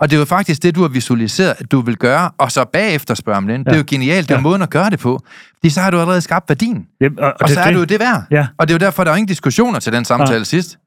[0.00, 2.64] Og det er jo faktisk det, du har visualiseret, at du vil gøre, og så
[2.72, 3.56] bagefter spørge om løn.
[3.60, 3.62] Ja.
[3.64, 3.78] Det er Ja.
[3.78, 4.42] jo genialt, det er Ja.
[4.42, 5.20] måden at gøre det på.
[5.58, 7.74] Fordi så har du allerede skabt værdien, Jamen, og, og, og det, så er det,
[7.74, 8.22] du jo det værd.
[8.30, 10.44] Ja, Og det er jo derfor, der er ingen diskussioner til den samtale Ja.
[10.44, 10.78] sidst.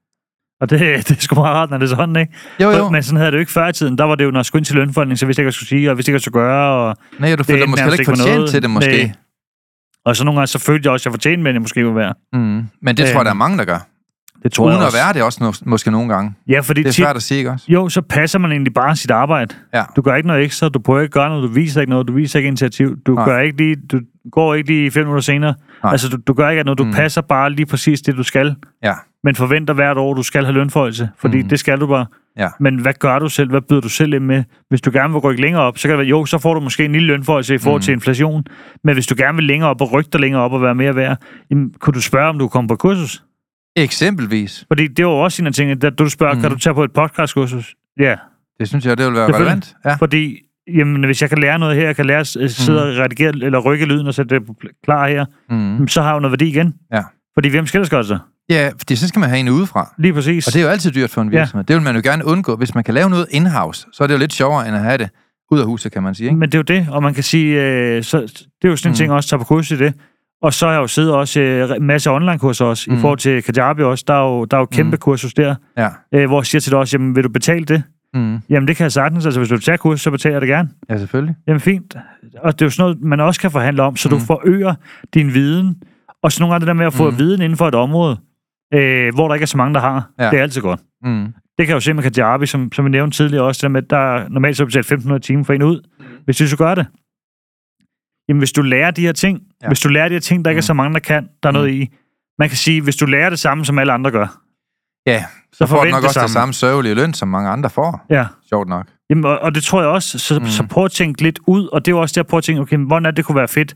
[0.61, 2.33] Og det, det er sgu meget rart, når det er sådan, ikke?
[2.61, 2.89] Jo, jo.
[2.89, 3.97] Men sådan havde det jo ikke før i tiden.
[3.97, 5.49] Der var det jo, når jeg skulle ind til lønforhandling, så vidste jeg ikke, hvad
[5.49, 6.73] jeg skulle sige, og vidste ikke, hvad jeg skulle gøre.
[6.73, 8.49] Og, Nej, du føler endte måske ikke fortjent noget.
[8.49, 8.97] til det, måske.
[9.03, 9.11] Nej.
[10.05, 11.91] og så nogle gange, så følte jeg også, at jeg fortjente at jeg måske var
[11.93, 12.15] værd.
[12.33, 12.39] Mm.
[12.81, 13.79] Men det tror jeg, der er mange, der gør.
[14.43, 14.97] Det tror Uden jeg at også.
[14.97, 16.33] være det også no- måske nogle gange.
[16.47, 17.65] Ja, fordi Det er svært at sige, ikke også?
[17.69, 19.55] jo, så passer man egentlig bare sit arbejde.
[19.73, 19.83] Ja.
[19.95, 22.07] Du gør ikke noget ekstra, du prøver ikke at gøre noget, du viser ikke noget,
[22.07, 23.25] du viser ikke initiativ, du, Nej.
[23.25, 23.99] gør ikke lige, du
[24.31, 25.53] går ikke lige fem minutter senere.
[25.83, 25.91] Nej.
[25.91, 26.91] Altså, du, du gør ikke noget, du mm.
[26.93, 28.55] passer bare lige præcis det, du skal.
[28.83, 28.93] Ja.
[29.23, 31.43] Men forventer hvert år, du skal have lønforhøjelse, fordi Mm.
[31.43, 31.49] mm.
[31.49, 32.05] det skal du bare.
[32.37, 32.47] Ja.
[32.59, 33.49] Men hvad gør du selv?
[33.49, 34.43] Hvad byder du selv ind med?
[34.69, 36.59] Hvis du gerne vil rykke længere op, så kan det være, jo, så får du
[36.59, 37.81] måske en lille lønforhøjelse i forhold Mm.
[37.81, 37.85] mm.
[37.85, 38.43] til inflation.
[38.83, 40.95] Men hvis du gerne vil længere op og rykke dig længere op og være mere
[40.95, 41.17] værd,
[41.51, 43.23] jamen, kunne du spørge, om du kommer på kursus?
[43.75, 44.65] Eksempelvis.
[44.67, 46.37] Fordi det var også en af tingene, da du spørger, Mm.
[46.37, 46.41] mm.
[46.41, 47.75] kan du tage på et podcastkursus?
[47.99, 48.15] Ja,
[48.59, 49.75] Det synes jeg, det vil være relevant.
[49.85, 49.95] Ja.
[49.95, 50.37] fordi
[50.75, 53.59] jamen, hvis jeg kan lære noget her, jeg kan lære at sidde og redigere eller
[53.59, 54.47] rykke lyden og sætte det
[54.83, 55.87] klar her, Mm.
[55.87, 56.73] så har jeg jo noget værdi igen.
[56.93, 57.01] Ja.
[57.33, 58.17] Fordi hvem skal gøre så?
[58.49, 59.93] Ja, fordi så skal man have en udefra.
[59.97, 60.47] Lige præcis.
[60.47, 61.39] Og det er jo altid dyrt for en Ja.
[61.39, 61.63] virksomhed.
[61.65, 62.55] Det vil man jo gerne undgå.
[62.55, 64.97] Hvis man kan lave noget in-house, så er det jo lidt sjovere, end at have
[64.97, 65.09] det
[65.51, 66.27] ud af huset, kan man sige.
[66.27, 66.39] Ikke?
[66.39, 68.89] Men det er jo det, og man kan sige, øh, så, det er jo sådan
[68.89, 68.95] en Mm.
[68.95, 69.93] ting også, at tage på kursus i det.
[70.41, 72.93] Og så har jeg jo siddet også øh, en masse online-kurser også, mm.
[72.93, 72.97] Mm.
[72.97, 74.03] i forhold til Kajabi også.
[74.07, 74.99] Der er jo, der er jo kæmpe Mm.
[74.99, 75.87] kursus der, Ja.
[76.13, 77.83] øh, hvor jeg siger til dig også, jamen vil du betale det?
[78.13, 78.37] Mm.
[78.49, 80.49] Jamen det kan jeg sagtens, altså hvis du vil tage kursus, så betaler jeg det
[80.49, 80.69] gerne.
[80.89, 81.35] Ja, selvfølgelig.
[81.47, 81.95] Jamen fint.
[82.43, 84.13] Og det er jo sådan noget, man også kan forhandle om, så mm.
[84.15, 84.19] Mm.
[84.19, 84.73] du forøger
[85.13, 85.75] din viden.
[86.23, 87.17] Og så nogle gange det der med at få Mm.
[87.19, 88.19] viden inden for et område,
[88.73, 90.09] øh, hvor der ikke er så mange, der har.
[90.19, 90.29] Ja.
[90.29, 90.79] Det er altid godt.
[91.03, 91.25] Mm.
[91.57, 93.69] Det kan jeg jo se med Kajabi, som, som vi nævnte tidligere også, det der
[93.69, 95.81] med, at der er normalt så betalt 1.500 timer for en ud.
[95.99, 96.05] Mm.
[96.25, 96.85] Hvis du så gør det,
[98.29, 99.67] jamen hvis du lærer de her ting, Ja.
[99.67, 100.71] hvis du lærer de her ting, der ikke er Mm.
[100.71, 101.57] så mange, der kan, der er Mm.
[101.57, 101.89] noget i.
[102.39, 104.27] Man kan sige, hvis du lærer det samme, som alle andre gør,
[105.07, 106.29] Ja, så så får du nok det også det samme.
[106.29, 108.05] samme sørgelige løn, som mange andre får.
[108.09, 108.25] Ja.
[108.49, 108.87] Sjovt nok.
[109.09, 110.19] Jamen, og, og det tror jeg også.
[110.19, 110.45] Så, Mm.
[110.45, 112.61] så prøv at tænke lidt ud, og det er jo også der, prøv at tænke,
[112.61, 113.75] okay, hvordan er det, det kunne være fedt?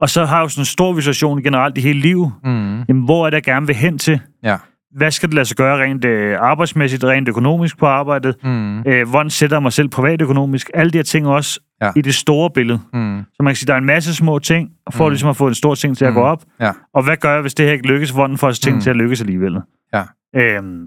[0.00, 2.32] Og så har jeg jo sådan en stor visualisation generelt i hele livet.
[2.44, 2.82] Mm.
[2.88, 4.20] Jamen, hvor er det, jeg gerne vil hen til?
[4.44, 4.56] Ja.
[4.96, 8.36] Hvad skal det lade sig gøre rent øh, arbejdsmæssigt, rent økonomisk på arbejdet?
[8.44, 8.78] Mm.
[8.86, 10.70] Øh, hvordan sætter jeg mig selv privatøkonomisk?
[10.74, 11.90] Alle de her ting også Ja.
[11.96, 12.80] i det store billede.
[12.94, 13.22] Mm.
[13.34, 15.10] Så man kan sige, der er en masse små ting, for Mm.
[15.10, 16.14] ligesom at få en stor ting til at Mm.
[16.14, 16.42] gå op.
[16.60, 16.70] Ja.
[16.94, 18.10] Og hvad gør jeg, hvis det her ikke lykkes?
[18.10, 18.80] Hvordan får jeg ting Mm.
[18.82, 19.58] til at lykkes alligevel?
[19.94, 20.02] Ja.
[20.36, 20.86] Øhm,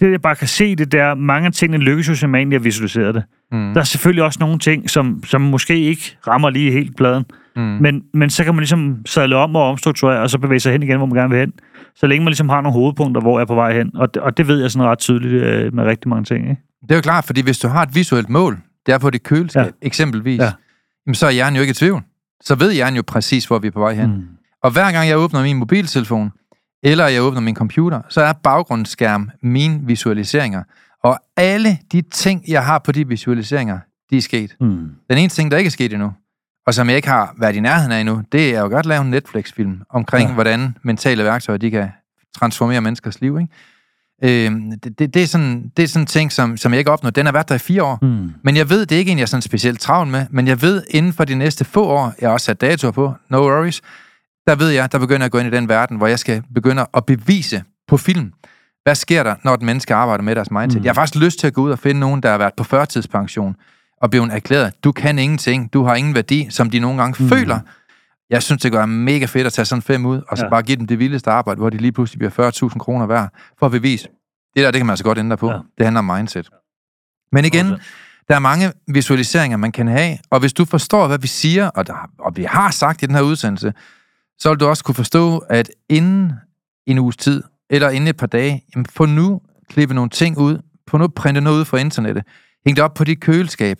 [0.00, 3.14] det, jeg bare kan se, det der, mange af tingene lykkes jo, som egentlig visualiseret
[3.14, 3.24] det.
[3.52, 3.74] Mm.
[3.74, 7.24] Der er selvfølgelig også nogle ting, som, som måske ikke rammer lige helt pladen.
[7.56, 7.62] Mm.
[7.62, 10.82] Men, men så kan man ligesom sadle om og omstrukturere, og så bevæge sig hen
[10.82, 11.52] igen, hvor man gerne vil hen.
[11.94, 13.96] Så længe man ligesom har nogle hovedpunkter, hvor jeg er på vej hen.
[13.96, 16.50] Og det, og det ved jeg sådan ret tydeligt øh, med rigtig mange ting.
[16.50, 16.62] Ikke?
[16.82, 19.22] Det er jo klart, fordi hvis du har et visuelt mål, det er på dit
[19.22, 19.70] køleskab, ja.
[19.82, 20.44] eksempelvis, Ja.
[20.44, 20.50] ja.
[21.06, 22.02] jamen, så er hjernen jo ikke i tvivl.
[22.42, 24.10] Så ved hjernen jo præcis, hvor vi er på vej hen.
[24.10, 24.22] Mm.
[24.62, 26.30] Og hver gang jeg åbner min mobiltelefon,
[26.82, 30.62] eller jeg åbner min computer, så er baggrundsskærm mine visualiseringer.
[31.02, 33.78] Og alle de ting, jeg har på de visualiseringer,
[34.10, 34.56] de er sket.
[34.60, 34.90] Mm.
[35.10, 36.12] Den eneste ting, der ikke er sket endnu,
[36.66, 39.02] og som jeg ikke har været i nærheden af endnu, det er jo godt lave
[39.02, 40.34] en Netflix-film omkring, Ja.
[40.34, 41.88] hvordan mentale værktøjer, de kan
[42.38, 43.38] transformere menneskers liv.
[43.40, 44.46] Ikke?
[44.46, 46.90] Øhm, det, det, det, er sådan, det er sådan en ting, som, som jeg ikke
[46.90, 47.16] opnået.
[47.16, 47.98] Den har været der i fire år.
[48.02, 48.32] Mm.
[48.42, 50.62] Men jeg ved, det er ikke en, jeg er sådan specielt travl med, men jeg
[50.62, 53.82] ved, inden for de næste få år, jeg har også sat datoer på, no worries,
[54.46, 56.42] der ved jeg, der begynder jeg at gå ind i den verden, hvor jeg skal
[56.54, 58.32] begynde at bevise på film,
[58.82, 60.80] hvad sker der, når et menneske arbejder med deres mindset.
[60.80, 60.84] Mm.
[60.84, 62.64] Jeg har faktisk lyst til at gå ud og finde nogen, der har været på
[62.64, 63.56] førtidspension,
[64.02, 67.28] og blevet erklæret, du kan ingenting, du har ingen værdi, som de nogle gange Mm.
[67.28, 67.60] føler.
[68.30, 70.50] Jeg synes, det gør mega fedt at tage sådan fem ud, og så Ja.
[70.50, 73.28] bare give dem det vildeste arbejde, hvor de lige pludselig bliver 40.000 kroner værd,
[73.58, 74.08] for at bevise.
[74.54, 75.50] Det der, det kan man altså godt ændre på.
[75.50, 75.58] Ja.
[75.78, 76.48] Det handler om mindset.
[77.32, 77.66] Men igen,
[78.28, 81.86] der er mange visualiseringer, man kan have, og hvis du forstår, hvad vi siger, og,
[81.86, 83.72] der, og vi har sagt i den her udsendelse,
[84.38, 86.32] så vil du også kunne forstå, at inden
[86.86, 90.58] en uges tid, eller inden et par dage, jamen få nu klippe nogle ting ud,
[90.88, 92.24] få nu printe noget ud fra internettet,
[92.66, 93.78] hæng det op på dit køleskab,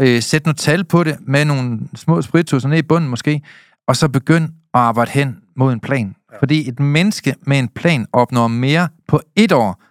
[0.00, 3.42] øh, sæt noget tal på det med nogle små sprittusser ned i bunden måske,
[3.88, 6.14] og så begynd at arbejde hen mod en plan.
[6.32, 6.38] Ja.
[6.38, 9.82] Fordi et menneske med en plan opnår mere på et år,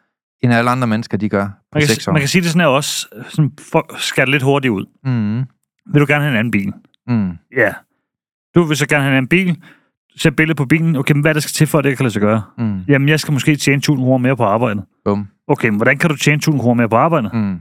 [0.44, 2.12] end alle andre mennesker, de gør på Man kan, seks år.
[2.12, 4.86] man kan sige det sådan her også, sådan, for, skal det lidt hurtigt ud.
[5.04, 5.38] Mm,
[5.94, 6.74] Vil du gerne have en anden bil?
[7.08, 7.74] mm, Ja.
[8.56, 9.62] Du vil så gerne have en anden bil.
[10.18, 10.96] Sæt billedet på bilen.
[10.96, 12.42] Okay, men hvad er der skal til for, at det kan lade sig gøre?
[12.58, 14.84] mm, Jamen, jeg skal måske tjene 1000 kroner mere på arbejdet.
[15.06, 17.34] bum, Okay, men hvordan kan du tjene 1000 kroner mere på arbejdet?
[17.34, 17.56] mm,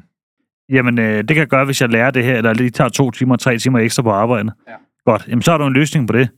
[0.69, 3.11] Jamen, øh, det kan jeg gøre, hvis jeg lærer det her, eller lige tager to
[3.11, 4.53] timer, tre timer ekstra på arbejdet.
[4.69, 4.73] Ja.
[5.11, 6.29] Godt, jamen så har du en løsning på det.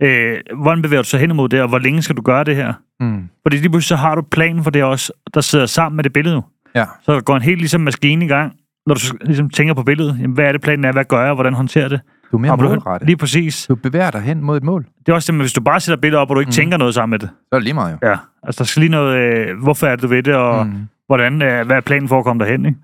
[0.00, 0.06] Mm.
[0.06, 2.56] Øh, hvordan bevæger du så hen imod det, og hvor længe skal du gøre det
[2.56, 2.72] her?
[3.00, 6.04] mm, Fordi lige pludselig så har du planen for det også, der sidder sammen med
[6.04, 6.42] det billede.
[6.74, 8.52] ja, Så der går en helt ligesom maskine i gang,
[8.86, 10.16] når du ligesom tænker på billedet.
[10.20, 12.00] Jamen, hvad er det planen er, hvad gør jeg, hvordan håndterer det?
[12.32, 13.06] Du er mere målrettet.
[13.06, 13.66] Lige præcis.
[13.66, 14.86] Du bevæger dig hen mod et mål.
[15.06, 16.52] Det er også det, hvis du bare sætter billeder op, og du ikke mm.
[16.52, 17.28] Tænker noget sammen med det.
[17.28, 18.08] Så er det lige meget jo.
[18.08, 20.88] Ja, altså der skal lige noget, øh, hvorfor er det, du ved det, og mm.
[21.08, 22.78] Hvordan, øh, hvad er planen for at komme derhen, ikke?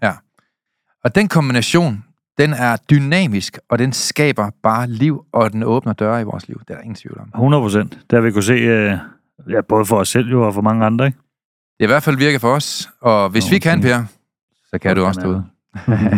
[1.05, 2.05] Og den kombination,
[2.39, 6.61] den er dynamisk, og den skaber bare liv, og den åbner døre i vores liv.
[6.61, 7.29] Det er der ingen tvivl om.
[7.35, 7.99] 100 procent.
[8.11, 8.99] Det har vi kunne se, øh,
[9.51, 11.19] ja, både for os selv jo, og for mange andre, ikke?
[11.79, 13.81] Det er i hvert fald virker for os, og hvis Nå, vi kan.
[13.81, 14.05] Per,
[14.71, 15.45] så kan du også derude.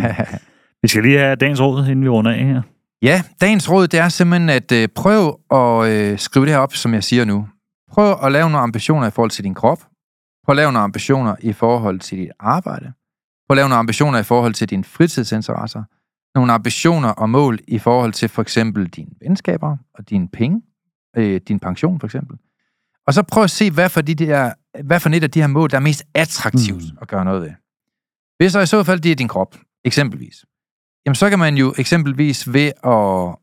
[0.82, 2.62] Vi skal lige have dagens råd, inden vi runder af her.
[3.02, 6.74] Ja, dagens råd, det er simpelthen at øh, prøv at øh, skrive det her op,
[6.74, 7.48] som jeg siger nu.
[7.92, 9.78] Prøv at lave nogle ambitioner i forhold til din krop.
[10.44, 12.92] Prøv at lave nogle ambitioner i forhold til dit arbejde.
[13.48, 15.82] Prøv at lave nogle ambitioner i forhold til dine fritidsinteresser.
[16.34, 20.62] Nogle ambitioner og mål i forhold til for eksempel dine venskaber og dine penge.
[21.16, 22.36] Øh, din pension for eksempel.
[23.06, 24.52] Og så prøv at se, hvad for, de der,
[24.84, 26.98] hvad for et af de her mål, der er mest attraktivt Mm.
[27.00, 27.50] at gøre noget ved.
[28.38, 30.44] Hvis så i så fald det er din krop, eksempelvis,
[31.06, 33.36] jamen så kan man jo eksempelvis ved at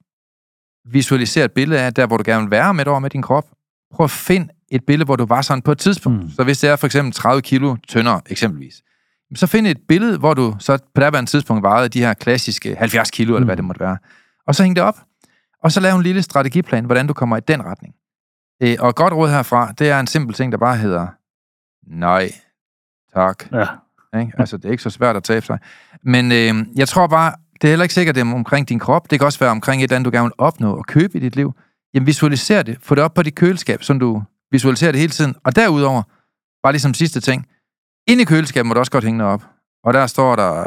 [0.94, 3.22] visualisere et billede af, der hvor du gerne vil være om et år med din
[3.22, 3.46] krop,
[3.94, 6.18] prøv at finde et billede, hvor du var sådan på et tidspunkt.
[6.20, 6.24] Mm.
[6.24, 6.30] Mm.
[6.30, 8.82] Så hvis det er for eksempel 30 kilo tyndere, eksempelvis,
[9.36, 13.12] så find et billede, hvor du så på daværende tidspunkt vejede de her klassiske 70
[13.12, 13.36] kilo, mm.
[13.36, 13.98] eller hvad det måtte være.
[14.48, 14.96] Og så hæng det op.
[15.64, 17.94] Og så lav en lille strategiplan, hvordan du kommer i den retning.
[18.64, 21.08] Øh, Og et godt råd herfra, det er en simpel ting, der bare hedder,
[21.88, 22.32] nej,
[23.14, 23.52] tak.
[23.52, 23.68] Ja.
[24.20, 24.32] Ikke?
[24.38, 25.60] Altså, det er ikke så svært at tabe sig.
[26.04, 27.34] Men øh, jeg tror bare,
[27.64, 29.12] det er heller ikke sikkert, det er omkring din krop.
[29.12, 31.20] Det kan også være omkring et eller andet, du gerne vil opnå og købe i
[31.20, 31.54] dit liv.
[31.94, 32.78] Jamen, visualiser det.
[32.82, 35.36] Få det op på dit køleskab, så du visualiserer det hele tiden.
[35.44, 36.04] Og derudover,
[36.64, 37.48] bare ligesom sidste ting,
[38.08, 39.44] inde i køleskabet må du også godt hænge noget op.
[39.84, 40.64] Og der står der,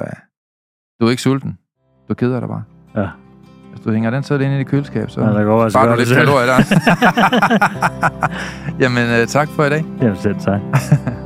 [1.01, 1.59] du er ikke sulten.
[2.09, 2.63] Du keder dig bare.
[2.97, 3.09] Ja.
[3.71, 5.87] Hvis du hænger den så inde i dit køleskab, så Ja, der går altså sparer
[5.87, 6.63] gøre du det lidt kalorier der.
[8.83, 9.85] Jamen, øh, tak for i dag.
[10.01, 10.61] Jamen selv tak.